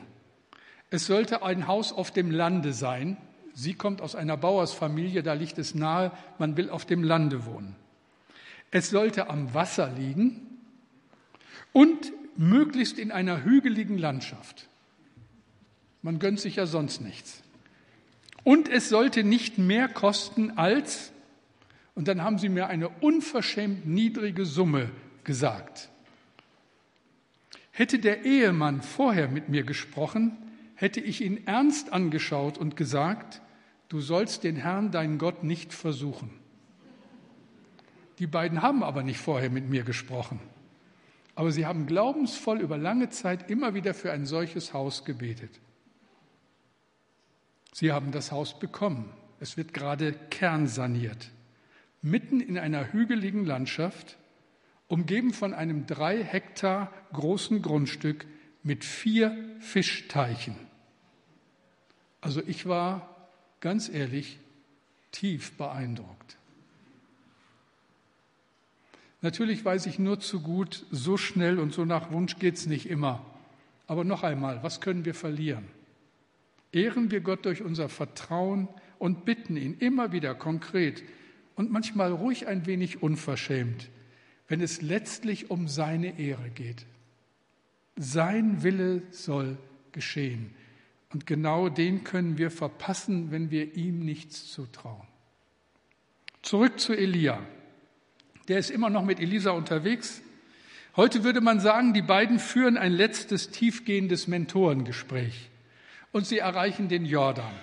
Es 0.89 1.05
sollte 1.05 1.43
ein 1.43 1.67
Haus 1.67 1.91
auf 1.91 2.11
dem 2.11 2.31
Lande 2.31 2.73
sein, 2.73 3.17
Sie 3.55 3.73
kommt 3.73 4.01
aus 4.01 4.15
einer 4.15 4.35
Bauersfamilie, 4.35 5.23
da 5.23 5.33
liegt 5.33 5.57
es 5.57 5.73
nahe, 5.73 6.11
man 6.37 6.57
will 6.57 6.69
auf 6.69 6.85
dem 6.85 7.03
Lande 7.03 7.45
wohnen. 7.45 7.75
Es 8.69 8.89
sollte 8.89 9.29
am 9.29 9.53
Wasser 9.53 9.89
liegen 9.89 10.41
und 11.71 12.11
möglichst 12.35 12.99
in 12.99 13.13
einer 13.13 13.45
hügeligen 13.45 13.97
Landschaft. 13.97 14.67
Man 16.01 16.19
gönnt 16.19 16.41
sich 16.41 16.57
ja 16.57 16.65
sonst 16.65 16.99
nichts. 16.99 17.43
Und 18.43 18.67
es 18.67 18.89
sollte 18.89 19.23
nicht 19.23 19.57
mehr 19.57 19.87
kosten 19.87 20.51
als, 20.57 21.13
und 21.95 22.09
dann 22.09 22.21
haben 22.23 22.37
sie 22.37 22.49
mir 22.49 22.67
eine 22.67 22.89
unverschämt 22.89 23.85
niedrige 23.87 24.45
Summe 24.45 24.91
gesagt. 25.23 25.89
Hätte 27.71 27.99
der 27.99 28.25
Ehemann 28.25 28.81
vorher 28.81 29.29
mit 29.29 29.47
mir 29.47 29.63
gesprochen, 29.63 30.37
hätte 30.75 30.99
ich 30.99 31.21
ihn 31.21 31.47
ernst 31.47 31.93
angeschaut 31.93 32.57
und 32.57 32.75
gesagt, 32.75 33.41
du 33.89 34.01
sollst 34.01 34.43
den 34.43 34.55
Herrn, 34.55 34.91
deinen 34.91 35.17
Gott, 35.17 35.43
nicht 35.43 35.73
versuchen. 35.73 36.29
Die 38.19 38.27
beiden 38.27 38.61
haben 38.61 38.83
aber 38.83 39.03
nicht 39.03 39.19
vorher 39.19 39.49
mit 39.49 39.69
mir 39.69 39.83
gesprochen. 39.83 40.39
Aber 41.35 41.51
sie 41.51 41.65
haben 41.65 41.85
glaubensvoll 41.85 42.61
über 42.61 42.77
lange 42.77 43.09
Zeit 43.09 43.49
immer 43.49 43.73
wieder 43.73 43.93
für 43.93 44.11
ein 44.11 44.25
solches 44.25 44.73
Haus 44.73 45.03
gebetet. 45.03 45.59
Sie 47.73 47.91
haben 47.91 48.11
das 48.11 48.31
Haus 48.31 48.57
bekommen. 48.57 49.09
Es 49.41 49.57
wird 49.57 49.73
gerade 49.73 50.13
kernsaniert. 50.29 51.29
Mitten 52.01 52.39
in 52.39 52.57
einer 52.57 52.93
hügeligen 52.93 53.45
Landschaft, 53.45 54.17
umgeben 54.87 55.33
von 55.33 55.53
einem 55.53 55.85
drei 55.85 56.23
Hektar 56.23 56.91
großen 57.11 57.61
Grundstück 57.61 58.25
mit 58.63 58.85
vier 58.85 59.35
Fischteichen. 59.59 60.55
Also 62.21 62.41
ich 62.47 62.65
war 62.65 63.14
ganz 63.65 63.89
ehrlich 63.89 64.37
tief 65.11 65.53
beeindruckt. 65.53 66.37
Natürlich 69.23 69.65
weiß 69.65 69.87
ich 69.87 69.97
nur 69.97 70.19
zu 70.19 70.41
gut, 70.41 70.85
so 70.91 71.17
schnell 71.17 71.57
und 71.57 71.73
so 71.73 71.83
nach 71.83 72.11
Wunsch 72.11 72.37
geht 72.37 72.57
es 72.57 72.67
nicht 72.67 72.87
immer. 72.87 73.25
Aber 73.87 74.03
noch 74.03 74.21
einmal, 74.21 74.61
was 74.61 74.81
können 74.81 75.03
wir 75.03 75.15
verlieren? 75.15 75.65
Ehren 76.73 77.09
wir 77.09 77.21
Gott 77.21 77.43
durch 77.45 77.63
unser 77.63 77.89
Vertrauen 77.89 78.67
und 78.99 79.25
bitten 79.25 79.57
ihn 79.57 79.75
immer 79.79 80.11
wieder 80.11 80.35
konkret 80.35 81.01
und 81.55 81.71
manchmal 81.71 82.11
ruhig 82.11 82.45
ein 82.45 82.67
wenig 82.67 83.01
unverschämt, 83.01 83.89
wenn 84.47 84.61
es 84.61 84.83
letztlich 84.83 85.49
um 85.49 85.67
seine 85.67 86.19
Ehre 86.19 86.51
geht. 86.51 86.85
Sein 87.95 88.61
Wille 88.61 89.01
soll 89.09 89.57
geschehen. 89.91 90.53
Und 91.15 91.25
genau 91.25 91.69
den 91.69 92.03
können 92.03 92.37
wir 92.37 92.51
verpassen, 92.51 93.31
wenn 93.31 93.49
wir 93.49 93.77
ihm 93.77 94.03
nichts 94.03 94.51
zutrauen. 94.51 95.07
Zurück 96.41 96.77
zu 96.77 96.91
Elia. 96.91 97.39
Der 98.49 98.59
ist 98.59 98.69
immer 98.69 98.89
noch 98.89 99.05
mit 99.05 99.21
Elisa 99.21 99.51
unterwegs. 99.51 100.21
Heute 100.97 101.23
würde 101.23 101.39
man 101.39 101.61
sagen, 101.61 101.93
die 101.93 102.01
beiden 102.01 102.37
führen 102.37 102.75
ein 102.75 102.91
letztes 102.91 103.49
tiefgehendes 103.49 104.27
Mentorengespräch 104.27 105.49
und 106.11 106.27
sie 106.27 106.39
erreichen 106.39 106.89
den 106.89 107.05
Jordan. 107.05 107.53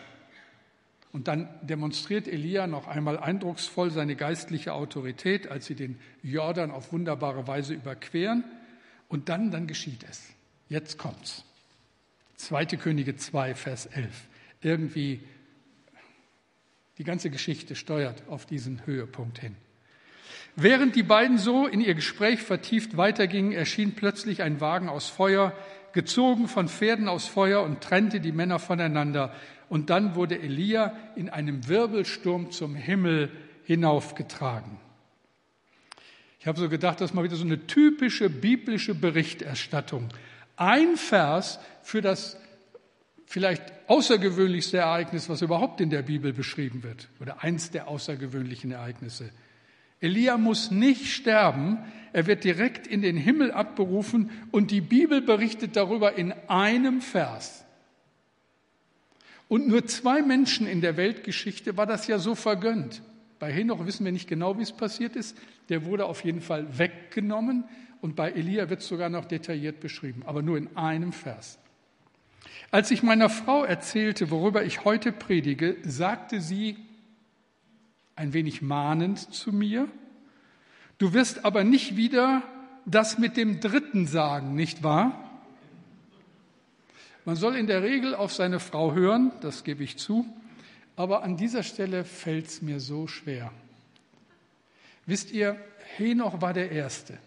Und 1.12 1.28
dann 1.28 1.50
demonstriert 1.60 2.28
Elia 2.28 2.66
noch 2.66 2.88
einmal 2.88 3.18
eindrucksvoll 3.18 3.90
seine 3.90 4.16
geistliche 4.16 4.72
Autorität, 4.72 5.48
als 5.48 5.66
sie 5.66 5.74
den 5.74 6.00
Jordan 6.22 6.70
auf 6.70 6.90
wunderbare 6.94 7.46
Weise 7.46 7.74
überqueren. 7.74 8.44
Und 9.10 9.28
dann, 9.28 9.50
dann 9.50 9.66
geschieht 9.66 10.06
es. 10.08 10.22
Jetzt 10.70 10.96
kommt's. 10.96 11.44
Zweite 12.42 12.76
Könige 12.76 13.14
2, 13.14 13.55
Vers 13.55 13.87
11. 13.87 14.11
Irgendwie 14.62 15.20
die 16.98 17.05
ganze 17.05 17.31
Geschichte 17.31 17.76
steuert 17.76 18.24
auf 18.26 18.46
diesen 18.46 18.85
Höhepunkt 18.85 19.38
hin. 19.38 19.55
Während 20.57 20.96
die 20.96 21.05
beiden 21.05 21.38
so 21.38 21.68
in 21.68 21.81
ihr 21.81 21.94
Gespräch 21.94 22.42
vertieft 22.42 22.96
weitergingen, 22.96 23.52
erschien 23.52 23.94
plötzlich 23.94 24.42
ein 24.42 24.61
Wagen 24.61 24.88
aus 24.88 25.09
Feuer, 25.09 25.57
gezogen 25.92 26.48
von 26.48 26.68
Pferden 26.68 27.07
aus 27.07 27.28
Feuer 27.28 27.62
und 27.62 27.81
trennte 27.81 28.18
die 28.18 28.33
Männer 28.33 28.59
voneinander. 28.59 29.33
Und 29.68 29.88
dann 29.88 30.16
wurde 30.16 30.37
Elia 30.37 30.96
in 31.14 31.28
einem 31.28 31.68
Wirbelsturm 31.68 32.50
zum 32.50 32.74
Himmel 32.74 33.31
hinaufgetragen. 33.62 34.81
Ich 36.40 36.48
habe 36.48 36.59
so 36.59 36.68
gedacht, 36.68 37.00
das 37.00 37.11
ist 37.11 37.14
mal 37.14 37.22
wieder 37.22 37.37
so 37.37 37.44
eine 37.44 37.68
typische 37.68 38.28
biblische 38.28 38.96
Berichterstattung. 38.96 40.09
Ein 40.56 40.96
Vers 40.96 41.58
für 41.82 42.00
das 42.00 42.36
vielleicht 43.26 43.62
außergewöhnlichste 43.86 44.78
Ereignis, 44.78 45.28
was 45.28 45.42
überhaupt 45.42 45.80
in 45.80 45.90
der 45.90 46.02
Bibel 46.02 46.32
beschrieben 46.32 46.82
wird, 46.82 47.08
oder 47.20 47.42
eins 47.42 47.70
der 47.70 47.88
außergewöhnlichen 47.88 48.72
Ereignisse. 48.72 49.30
Elia 50.00 50.36
muss 50.36 50.70
nicht 50.70 51.06
sterben, 51.06 51.78
er 52.12 52.26
wird 52.26 52.44
direkt 52.44 52.86
in 52.86 53.02
den 53.02 53.16
Himmel 53.16 53.52
abberufen 53.52 54.30
und 54.50 54.70
die 54.70 54.80
Bibel 54.80 55.22
berichtet 55.22 55.76
darüber 55.76 56.16
in 56.18 56.32
einem 56.48 57.00
Vers. 57.00 57.64
Und 59.48 59.68
nur 59.68 59.86
zwei 59.86 60.22
Menschen 60.22 60.66
in 60.66 60.80
der 60.80 60.96
Weltgeschichte 60.96 61.76
war 61.76 61.86
das 61.86 62.06
ja 62.06 62.18
so 62.18 62.34
vergönnt. 62.34 63.02
Bei 63.38 63.52
Henoch 63.52 63.86
wissen 63.86 64.04
wir 64.04 64.12
nicht 64.12 64.28
genau, 64.28 64.58
wie 64.58 64.62
es 64.62 64.72
passiert 64.72 65.16
ist. 65.16 65.36
Der 65.68 65.84
wurde 65.84 66.06
auf 66.06 66.24
jeden 66.24 66.40
Fall 66.40 66.78
weggenommen 66.78 67.64
und 68.02 68.16
bei 68.16 68.32
Elia 68.32 68.68
wird 68.68 68.80
es 68.80 68.88
sogar 68.88 69.08
noch 69.08 69.24
detailliert 69.24 69.80
beschrieben, 69.80 70.24
aber 70.26 70.42
nur 70.42 70.58
in 70.58 70.76
einem 70.76 71.12
Vers. 71.12 71.58
Als 72.72 72.90
ich 72.90 73.02
meiner 73.02 73.30
Frau 73.30 73.64
erzählte, 73.64 74.30
worüber 74.30 74.64
ich 74.64 74.84
heute 74.84 75.12
predige, 75.12 75.76
sagte 75.84 76.40
sie 76.40 76.76
ein 78.16 78.32
wenig 78.32 78.60
mahnend 78.60 79.32
zu 79.32 79.52
mir, 79.52 79.88
du 80.98 81.14
wirst 81.14 81.44
aber 81.44 81.64
nicht 81.64 81.96
wieder 81.96 82.42
das 82.84 83.18
mit 83.18 83.36
dem 83.36 83.60
Dritten 83.60 84.08
sagen, 84.08 84.56
nicht 84.56 84.82
wahr? 84.82 85.30
Man 87.24 87.36
soll 87.36 87.54
in 87.54 87.68
der 87.68 87.84
Regel 87.84 88.16
auf 88.16 88.32
seine 88.32 88.58
Frau 88.58 88.94
hören, 88.94 89.30
das 89.42 89.62
gebe 89.62 89.84
ich 89.84 89.96
zu, 89.96 90.26
aber 90.96 91.22
an 91.22 91.36
dieser 91.36 91.62
Stelle 91.62 92.04
fällt 92.04 92.48
es 92.48 92.62
mir 92.62 92.80
so 92.80 93.06
schwer. 93.06 93.52
Wisst 95.06 95.30
ihr, 95.30 95.56
Henoch 95.96 96.40
war 96.40 96.52
der 96.52 96.72
Erste. 96.72 97.18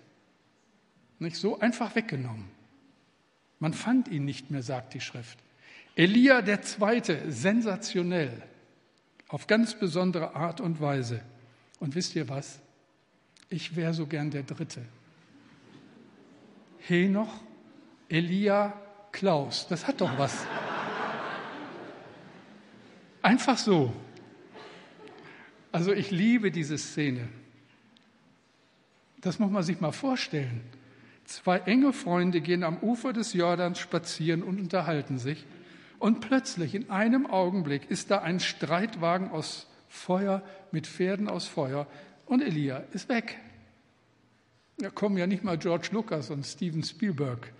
Nicht 1.19 1.37
so 1.37 1.59
einfach 1.59 1.95
weggenommen. 1.95 2.45
Man 3.59 3.73
fand 3.73 4.07
ihn 4.09 4.25
nicht 4.25 4.51
mehr, 4.51 4.61
sagt 4.61 4.93
die 4.93 5.01
Schrift. 5.01 5.39
Elia 5.95 6.41
der 6.41 6.61
Zweite, 6.61 7.31
sensationell, 7.31 8.43
auf 9.29 9.47
ganz 9.47 9.75
besondere 9.75 10.35
Art 10.35 10.59
und 10.59 10.81
Weise. 10.81 11.21
Und 11.79 11.95
wisst 11.95 12.15
ihr 12.15 12.27
was? 12.27 12.59
Ich 13.49 13.75
wäre 13.75 13.93
so 13.93 14.05
gern 14.05 14.29
der 14.29 14.43
Dritte. 14.43 14.81
Henoch, 16.79 17.41
Elia, 18.09 18.73
Klaus. 19.11 19.67
Das 19.67 19.87
hat 19.87 20.01
doch 20.01 20.17
was. 20.17 20.45
Einfach 23.21 23.57
so. 23.57 23.93
Also 25.71 25.93
ich 25.93 26.11
liebe 26.11 26.51
diese 26.51 26.77
Szene. 26.77 27.27
Das 29.21 29.39
muss 29.39 29.49
man 29.49 29.63
sich 29.63 29.81
mal 29.81 29.91
vorstellen. 29.91 30.61
Zwei 31.25 31.57
enge 31.59 31.91
Freunde 31.91 32.39
gehen 32.41 32.63
am 32.63 32.77
Ufer 32.77 33.11
des 33.11 33.33
Jordans 33.33 33.79
spazieren 33.79 34.43
und 34.43 34.59
unterhalten 34.59 35.17
sich. 35.17 35.45
Und 35.99 36.21
plötzlich, 36.21 36.75
in 36.75 36.89
einem 36.89 37.25
Augenblick, 37.25 37.89
ist 37.89 38.11
da 38.11 38.19
ein 38.19 38.39
Streitwagen 38.39 39.31
aus 39.31 39.67
Feuer 39.89 40.43
mit 40.71 40.87
Pferden 40.87 41.27
aus 41.27 41.47
Feuer 41.47 41.87
und 42.25 42.41
Elia 42.41 42.83
ist 42.91 43.09
weg. 43.09 43.39
Da 44.77 44.89
kommen 44.89 45.17
ja 45.17 45.25
nicht 45.25 45.43
mal 45.43 45.57
George 45.57 45.89
Lucas 45.91 46.29
und 46.29 46.45
Steven 46.45 46.83
Spielberg 46.83 47.51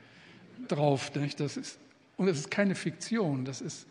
drauf. 0.67 1.15
Nicht? 1.15 1.39
Das 1.39 1.55
ist, 1.57 1.79
und 2.17 2.27
es 2.27 2.39
ist 2.39 2.51
keine 2.51 2.75
Fiktion, 2.75 3.45
das 3.45 3.61
ist 3.61 3.87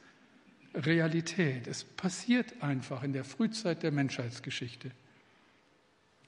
Realität. 0.75 1.67
Es 1.67 1.85
passiert 1.85 2.63
einfach 2.63 3.03
in 3.03 3.13
der 3.13 3.25
Frühzeit 3.25 3.83
der 3.83 3.93
Menschheitsgeschichte. 3.93 4.91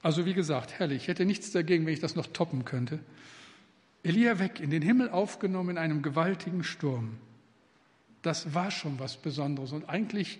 Also 0.02 0.24
wie 0.24 0.34
gesagt, 0.34 0.78
herrlich. 0.78 1.02
Ich 1.02 1.08
hätte 1.08 1.24
nichts 1.24 1.50
dagegen, 1.50 1.84
wenn 1.84 1.92
ich 1.92 2.00
das 2.00 2.14
noch 2.14 2.28
toppen 2.28 2.64
könnte. 2.64 3.00
Elia 4.06 4.38
weg, 4.38 4.60
in 4.60 4.70
den 4.70 4.82
Himmel 4.82 5.10
aufgenommen 5.10 5.70
in 5.70 5.78
einem 5.78 6.02
gewaltigen 6.02 6.62
Sturm. 6.62 7.18
Das 8.22 8.54
war 8.54 8.70
schon 8.70 8.98
was 8.98 9.16
Besonderes 9.16 9.72
und 9.72 9.88
eigentlich 9.88 10.38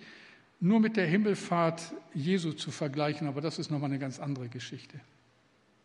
nur 0.59 0.79
mit 0.79 0.97
der 0.97 1.05
Himmelfahrt 1.05 1.93
Jesu 2.13 2.53
zu 2.53 2.71
vergleichen, 2.71 3.27
aber 3.27 3.41
das 3.41 3.59
ist 3.59 3.69
nochmal 3.69 3.89
eine 3.89 3.99
ganz 3.99 4.19
andere 4.19 4.47
Geschichte. 4.47 4.99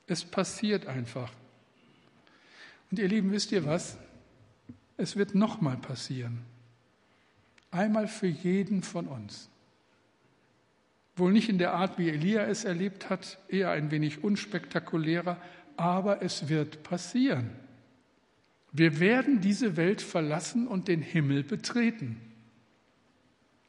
Es 0.06 0.24
passiert 0.24 0.86
einfach. 0.86 1.32
Und 2.90 2.98
ihr 2.98 3.08
Lieben, 3.08 3.32
wisst 3.32 3.52
ihr 3.52 3.66
was? 3.66 3.98
Es 4.96 5.16
wird 5.16 5.34
nochmal 5.34 5.76
passieren. 5.76 6.40
Einmal 7.70 8.06
für 8.06 8.28
jeden 8.28 8.82
von 8.82 9.06
uns. 9.08 9.48
Wohl 11.16 11.32
nicht 11.32 11.48
in 11.48 11.58
der 11.58 11.74
Art, 11.74 11.98
wie 11.98 12.08
Elia 12.08 12.42
es 12.46 12.64
erlebt 12.64 13.10
hat, 13.10 13.38
eher 13.48 13.70
ein 13.70 13.90
wenig 13.90 14.22
unspektakulärer, 14.22 15.36
aber 15.76 16.22
es 16.22 16.48
wird 16.48 16.82
passieren. 16.82 17.50
Wir 18.72 19.00
werden 19.00 19.40
diese 19.40 19.76
Welt 19.76 20.00
verlassen 20.00 20.66
und 20.66 20.88
den 20.88 21.02
Himmel 21.02 21.44
betreten. 21.44 22.20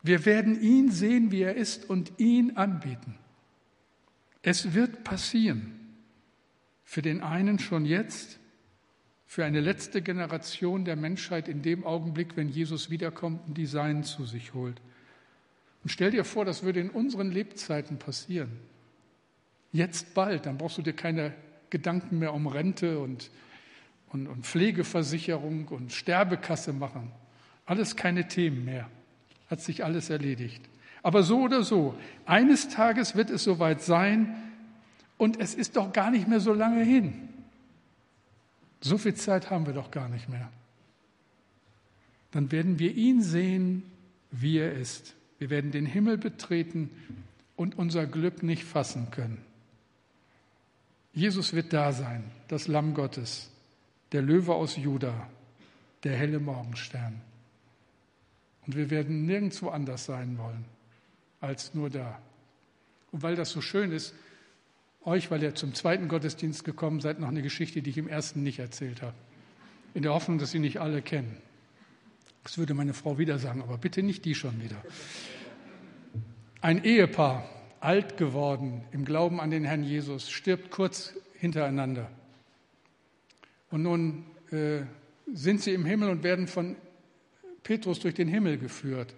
Wir 0.01 0.25
werden 0.25 0.61
ihn 0.61 0.91
sehen, 0.91 1.31
wie 1.31 1.41
er 1.41 1.55
ist 1.55 1.89
und 1.89 2.13
ihn 2.17 2.57
anbieten. 2.57 3.15
Es 4.41 4.73
wird 4.73 5.03
passieren. 5.03 5.73
Für 6.83 7.01
den 7.01 7.21
einen 7.21 7.59
schon 7.59 7.85
jetzt, 7.85 8.39
für 9.25 9.45
eine 9.45 9.61
letzte 9.61 10.01
Generation 10.01 10.85
der 10.85 10.95
Menschheit 10.95 11.47
in 11.47 11.61
dem 11.61 11.85
Augenblick, 11.85 12.37
wenn 12.37 12.49
Jesus 12.49 12.89
wiederkommt 12.89 13.47
und 13.47 13.57
die 13.57 13.65
Seinen 13.65 14.03
zu 14.03 14.25
sich 14.25 14.53
holt. 14.53 14.79
Und 15.83 15.89
stell 15.89 16.11
dir 16.11 16.23
vor, 16.23 16.45
das 16.45 16.63
würde 16.63 16.79
in 16.79 16.89
unseren 16.89 17.31
Lebzeiten 17.31 17.97
passieren. 17.97 18.51
Jetzt 19.71 20.13
bald, 20.13 20.45
dann 20.45 20.57
brauchst 20.57 20.77
du 20.77 20.81
dir 20.81 20.93
keine 20.93 21.33
Gedanken 21.71 22.19
mehr 22.19 22.33
um 22.33 22.47
Rente 22.47 22.99
und, 22.99 23.31
und, 24.13 24.27
und 24.27 24.45
Pflegeversicherung 24.45 25.67
und 25.67 25.91
Sterbekasse 25.91 26.71
machen. 26.71 27.11
Alles 27.65 27.95
keine 27.95 28.27
Themen 28.27 28.63
mehr. 28.63 28.89
Hat 29.49 29.59
sich 29.59 29.83
alles 29.83 30.09
erledigt. 30.09 30.63
Aber 31.01 31.23
so 31.23 31.41
oder 31.41 31.63
so, 31.63 31.95
eines 32.25 32.69
Tages 32.69 33.15
wird 33.15 33.29
es 33.29 33.43
soweit 33.43 33.81
sein 33.81 34.35
und 35.17 35.39
es 35.39 35.53
ist 35.53 35.75
doch 35.75 35.91
gar 35.91 36.11
nicht 36.11 36.27
mehr 36.27 36.39
so 36.39 36.53
lange 36.53 36.83
hin. 36.83 37.27
So 38.79 38.97
viel 38.97 39.15
Zeit 39.15 39.49
haben 39.49 39.65
wir 39.65 39.73
doch 39.73 39.91
gar 39.91 40.07
nicht 40.07 40.29
mehr. 40.29 40.49
Dann 42.31 42.51
werden 42.51 42.79
wir 42.79 42.95
ihn 42.95 43.21
sehen, 43.21 43.83
wie 44.31 44.57
er 44.57 44.73
ist. 44.73 45.15
Wir 45.39 45.49
werden 45.49 45.71
den 45.71 45.85
Himmel 45.85 46.17
betreten 46.17 46.89
und 47.55 47.77
unser 47.77 48.05
Glück 48.05 48.43
nicht 48.43 48.63
fassen 48.63 49.11
können. 49.11 49.37
Jesus 51.13 51.53
wird 51.53 51.73
da 51.73 51.91
sein, 51.91 52.23
das 52.47 52.67
Lamm 52.67 52.93
Gottes, 52.93 53.51
der 54.13 54.21
Löwe 54.21 54.53
aus 54.53 54.77
Juda, 54.77 55.27
der 56.03 56.15
helle 56.15 56.39
Morgenstern. 56.39 57.21
Und 58.65 58.77
wir 58.77 58.89
werden 58.89 59.25
nirgendwo 59.25 59.69
anders 59.69 60.05
sein 60.05 60.37
wollen 60.37 60.65
als 61.41 61.73
nur 61.73 61.89
da. 61.89 62.21
Und 63.11 63.21
weil 63.21 63.35
das 63.35 63.49
so 63.49 63.59
schön 63.59 63.91
ist, 63.91 64.15
euch, 65.03 65.29
weil 65.29 65.43
ihr 65.43 65.55
zum 65.55 65.73
zweiten 65.73 66.07
Gottesdienst 66.07 66.63
gekommen 66.63 67.01
seid, 67.01 67.19
noch 67.19 67.27
eine 67.27 67.41
Geschichte, 67.41 67.81
die 67.81 67.89
ich 67.89 67.97
im 67.97 68.07
ersten 68.07 68.43
nicht 68.43 68.59
erzählt 68.59 69.01
habe. 69.01 69.15
In 69.93 70.03
der 70.03 70.13
Hoffnung, 70.13 70.37
dass 70.37 70.51
Sie 70.51 70.59
nicht 70.59 70.79
alle 70.79 71.01
kennen. 71.01 71.37
Das 72.43 72.57
würde 72.57 72.73
meine 72.73 72.93
Frau 72.93 73.17
wieder 73.17 73.37
sagen, 73.39 73.61
aber 73.61 73.77
bitte 73.77 74.03
nicht 74.03 74.23
die 74.23 74.35
schon 74.35 74.61
wieder. 74.61 74.81
Ein 76.61 76.83
Ehepaar, 76.85 77.47
alt 77.81 78.15
geworden 78.15 78.85
im 78.91 79.03
Glauben 79.03 79.41
an 79.41 79.51
den 79.51 79.65
Herrn 79.65 79.83
Jesus, 79.83 80.31
stirbt 80.31 80.71
kurz 80.71 81.13
hintereinander. 81.35 82.09
Und 83.73 83.81
nun 83.81 84.23
äh, 84.51 84.81
sind 85.33 85.63
sie 85.63 85.73
im 85.73 85.83
Himmel 85.83 86.11
und 86.11 86.21
werden 86.21 86.45
von 86.45 86.75
Petrus 87.63 87.99
durch 87.99 88.13
den 88.13 88.27
Himmel 88.27 88.59
geführt. 88.59 89.15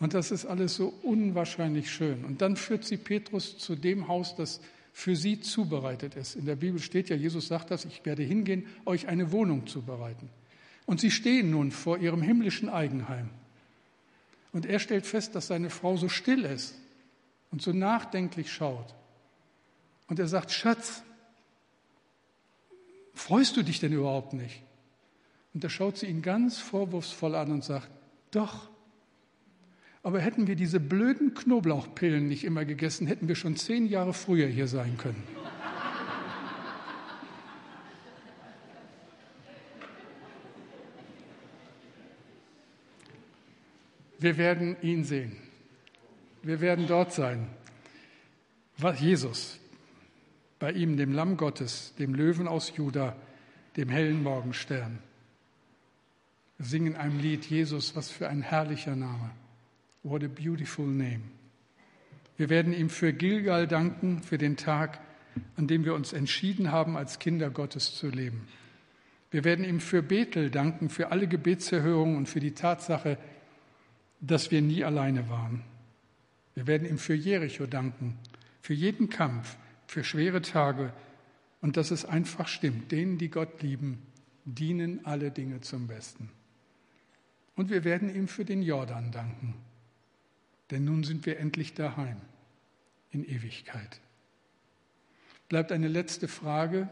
Und 0.00 0.14
das 0.14 0.30
ist 0.30 0.46
alles 0.46 0.76
so 0.76 0.94
unwahrscheinlich 1.02 1.90
schön. 1.90 2.24
Und 2.24 2.40
dann 2.40 2.56
führt 2.56 2.86
sie 2.86 2.96
Petrus 2.96 3.58
zu 3.58 3.76
dem 3.76 4.08
Haus, 4.08 4.34
das 4.34 4.62
für 4.94 5.16
sie 5.16 5.42
zubereitet 5.42 6.16
ist. 6.16 6.34
In 6.34 6.46
der 6.46 6.56
Bibel 6.56 6.80
steht 6.80 7.10
ja, 7.10 7.16
Jesus 7.16 7.48
sagt 7.48 7.70
das, 7.70 7.84
ich 7.84 8.06
werde 8.06 8.22
hingehen, 8.22 8.64
euch 8.86 9.06
eine 9.06 9.32
Wohnung 9.32 9.66
zubereiten. 9.66 10.30
Und 10.86 11.00
sie 11.00 11.10
stehen 11.10 11.50
nun 11.50 11.70
vor 11.70 11.98
ihrem 11.98 12.22
himmlischen 12.22 12.70
Eigenheim. 12.70 13.28
Und 14.54 14.64
er 14.64 14.78
stellt 14.78 15.04
fest, 15.04 15.34
dass 15.34 15.48
seine 15.48 15.68
Frau 15.68 15.98
so 15.98 16.08
still 16.08 16.46
ist 16.46 16.74
und 17.50 17.60
so 17.60 17.74
nachdenklich 17.74 18.50
schaut. 18.50 18.94
Und 20.06 20.18
er 20.18 20.26
sagt, 20.26 20.52
Schatz, 20.52 21.02
freust 23.18 23.56
du 23.56 23.62
dich 23.62 23.80
denn 23.80 23.92
überhaupt 23.92 24.32
nicht? 24.32 24.62
Und 25.54 25.64
da 25.64 25.68
schaut 25.68 25.96
sie 25.98 26.06
ihn 26.06 26.22
ganz 26.22 26.58
vorwurfsvoll 26.58 27.34
an 27.34 27.50
und 27.50 27.64
sagt, 27.64 27.88
doch. 28.30 28.68
Aber 30.02 30.20
hätten 30.20 30.46
wir 30.46 30.56
diese 30.56 30.80
blöden 30.80 31.34
Knoblauchpillen 31.34 32.28
nicht 32.28 32.44
immer 32.44 32.64
gegessen, 32.64 33.06
hätten 33.06 33.28
wir 33.28 33.34
schon 33.34 33.56
zehn 33.56 33.86
Jahre 33.86 34.14
früher 34.14 34.46
hier 34.46 34.68
sein 34.68 34.96
können. 34.96 35.22
Wir 44.20 44.36
werden 44.36 44.76
ihn 44.82 45.04
sehen. 45.04 45.36
Wir 46.42 46.60
werden 46.60 46.86
dort 46.86 47.12
sein. 47.12 47.48
Was 48.76 49.00
Jesus, 49.00 49.58
bei 50.58 50.72
ihm, 50.72 50.96
dem 50.96 51.12
Lamm 51.12 51.36
Gottes, 51.36 51.94
dem 51.98 52.14
Löwen 52.14 52.48
aus 52.48 52.76
Juda, 52.76 53.16
dem 53.76 53.88
hellen 53.88 54.22
Morgenstern. 54.22 54.98
Wir 56.58 56.66
singen 56.66 56.96
einem 56.96 57.20
Lied, 57.20 57.44
Jesus, 57.46 57.94
was 57.94 58.10
für 58.10 58.28
ein 58.28 58.42
herrlicher 58.42 58.96
Name. 58.96 59.30
What 60.02 60.24
a 60.24 60.28
beautiful 60.28 60.86
name. 60.86 61.22
Wir 62.36 62.48
werden 62.48 62.72
ihm 62.72 62.90
für 62.90 63.12
Gilgal 63.12 63.66
danken, 63.66 64.22
für 64.22 64.38
den 64.38 64.56
Tag, 64.56 65.00
an 65.56 65.66
dem 65.66 65.84
wir 65.84 65.94
uns 65.94 66.12
entschieden 66.12 66.72
haben, 66.72 66.96
als 66.96 67.18
Kinder 67.18 67.50
Gottes 67.50 67.94
zu 67.94 68.08
leben. 68.08 68.48
Wir 69.30 69.44
werden 69.44 69.64
ihm 69.64 69.80
für 69.80 70.02
Bethel 70.02 70.50
danken, 70.50 70.88
für 70.88 71.10
alle 71.10 71.28
Gebetserhörungen 71.28 72.16
und 72.16 72.28
für 72.28 72.40
die 72.40 72.52
Tatsache, 72.52 73.18
dass 74.20 74.50
wir 74.50 74.62
nie 74.62 74.84
alleine 74.84 75.28
waren. 75.28 75.62
Wir 76.54 76.66
werden 76.66 76.88
ihm 76.88 76.98
für 76.98 77.14
Jericho 77.14 77.66
danken, 77.66 78.16
für 78.62 78.74
jeden 78.74 79.10
Kampf, 79.10 79.56
für 79.88 80.04
schwere 80.04 80.42
Tage 80.42 80.92
und 81.60 81.76
dass 81.76 81.90
es 81.90 82.04
einfach 82.04 82.46
stimmt. 82.46 82.92
Denen, 82.92 83.18
die 83.18 83.30
Gott 83.30 83.62
lieben, 83.62 84.06
dienen 84.44 85.04
alle 85.04 85.32
Dinge 85.32 85.60
zum 85.60 85.88
Besten. 85.88 86.30
Und 87.56 87.70
wir 87.70 87.82
werden 87.82 88.14
ihm 88.14 88.28
für 88.28 88.44
den 88.44 88.62
Jordan 88.62 89.10
danken, 89.10 89.54
denn 90.70 90.84
nun 90.84 91.02
sind 91.02 91.26
wir 91.26 91.40
endlich 91.40 91.74
daheim 91.74 92.20
in 93.10 93.24
Ewigkeit. 93.24 94.00
Bleibt 95.48 95.72
eine 95.72 95.88
letzte 95.88 96.28
Frage. 96.28 96.88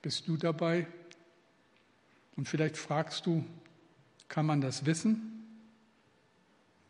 Bist 0.00 0.26
du 0.26 0.36
dabei? 0.36 0.86
Und 2.34 2.48
vielleicht 2.48 2.78
fragst 2.78 3.26
du, 3.26 3.44
kann 4.28 4.46
man 4.46 4.62
das 4.62 4.86
wissen? 4.86 5.44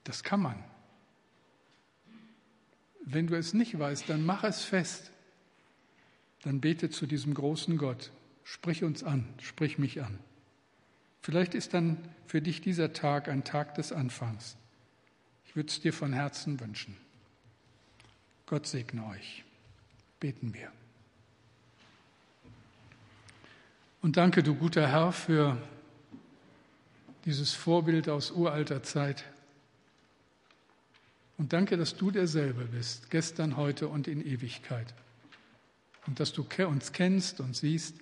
Das 0.05 0.23
kann 0.23 0.41
man. 0.41 0.72
Wenn 3.05 3.27
du 3.27 3.37
es 3.37 3.53
nicht 3.53 3.79
weißt, 3.79 4.09
dann 4.09 4.25
mach 4.25 4.45
es 4.45 4.63
fest. 4.63 5.11
Dann 6.43 6.61
bete 6.61 6.91
zu 6.91 7.07
diesem 7.07 7.35
großen 7.35 7.77
Gott. 7.79 8.11
Sprich 8.45 8.85
uns 8.85 9.03
an, 9.03 9.25
sprich 9.41 9.79
mich 9.79 10.03
an. 10.03 10.19
Vielleicht 11.21 11.55
ist 11.55 11.75
dann 11.75 11.99
für 12.27 12.43
dich 12.43 12.61
dieser 12.61 12.93
Tag 12.93 13.29
ein 13.29 13.45
Tag 13.45 13.77
des 13.77 13.93
Anfangs. 13.93 14.57
Ich 15.47 15.55
würde 15.55 15.69
es 15.69 15.81
dir 15.81 15.93
von 15.93 16.13
Herzen 16.13 16.59
wünschen. 16.61 16.97
Gott 18.47 18.67
segne 18.67 19.07
euch. 19.07 19.45
Beten 20.19 20.53
wir. 20.55 20.73
Und 24.01 24.17
danke, 24.17 24.43
du 24.43 24.57
guter 24.57 24.89
Herr, 24.89 25.13
für 25.13 25.57
dieses 27.25 27.53
Vorbild 27.53 28.09
aus 28.09 28.33
uralter 28.33 28.83
Zeit. 28.83 29.25
Und 31.43 31.53
danke, 31.53 31.77
dass 31.77 31.97
du 31.97 32.13
derselbe 32.13 32.67
bist, 32.67 33.11
gestern, 33.11 33.57
heute 33.57 33.89
und 33.89 34.07
in 34.07 34.25
Ewigkeit. 34.25 34.95
Und 36.07 36.21
dass 36.21 36.33
du 36.33 36.47
uns 36.69 36.93
kennst 36.93 37.41
und 37.41 37.57
siehst 37.57 37.97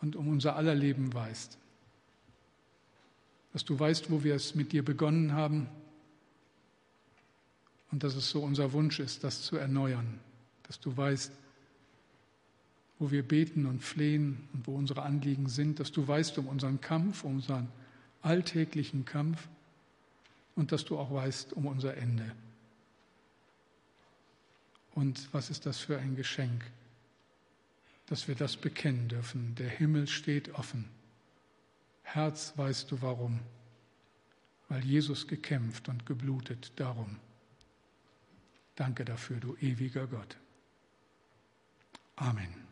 und 0.00 0.14
um 0.14 0.28
unser 0.28 0.54
aller 0.54 0.76
Leben 0.76 1.12
weißt. 1.12 1.58
Dass 3.52 3.64
du 3.64 3.76
weißt, 3.76 4.08
wo 4.08 4.22
wir 4.22 4.36
es 4.36 4.54
mit 4.54 4.70
dir 4.70 4.84
begonnen 4.84 5.32
haben 5.32 5.66
und 7.90 8.04
dass 8.04 8.14
es 8.14 8.30
so 8.30 8.44
unser 8.44 8.72
Wunsch 8.72 9.00
ist, 9.00 9.24
das 9.24 9.42
zu 9.42 9.56
erneuern. 9.56 10.20
Dass 10.62 10.78
du 10.78 10.96
weißt, 10.96 11.32
wo 13.00 13.10
wir 13.10 13.24
beten 13.24 13.66
und 13.66 13.82
flehen 13.82 14.48
und 14.52 14.68
wo 14.68 14.76
unsere 14.76 15.02
Anliegen 15.02 15.48
sind, 15.48 15.80
dass 15.80 15.90
du 15.90 16.06
weißt 16.06 16.38
um 16.38 16.46
unseren 16.46 16.80
Kampf, 16.80 17.24
um 17.24 17.34
unseren 17.34 17.66
alltäglichen 18.22 19.04
Kampf 19.04 19.48
und 20.58 20.72
dass 20.72 20.84
du 20.84 20.98
auch 20.98 21.12
weißt 21.12 21.52
um 21.52 21.66
unser 21.66 21.96
Ende. 21.96 22.34
Und 24.94 25.32
was 25.32 25.50
ist 25.50 25.66
das 25.66 25.78
für 25.78 25.98
ein 25.98 26.16
Geschenk, 26.16 26.64
dass 28.06 28.26
wir 28.26 28.34
das 28.34 28.56
bekennen 28.56 29.08
dürfen. 29.08 29.54
Der 29.54 29.68
Himmel 29.68 30.08
steht 30.08 30.54
offen. 30.54 30.88
Herz 32.02 32.54
weißt 32.56 32.90
du 32.90 33.02
warum, 33.02 33.38
weil 34.68 34.84
Jesus 34.84 35.28
gekämpft 35.28 35.88
und 35.88 36.06
geblutet 36.06 36.72
darum. 36.76 37.18
Danke 38.74 39.04
dafür, 39.04 39.38
du 39.38 39.56
ewiger 39.56 40.06
Gott. 40.06 40.36
Amen. 42.16 42.67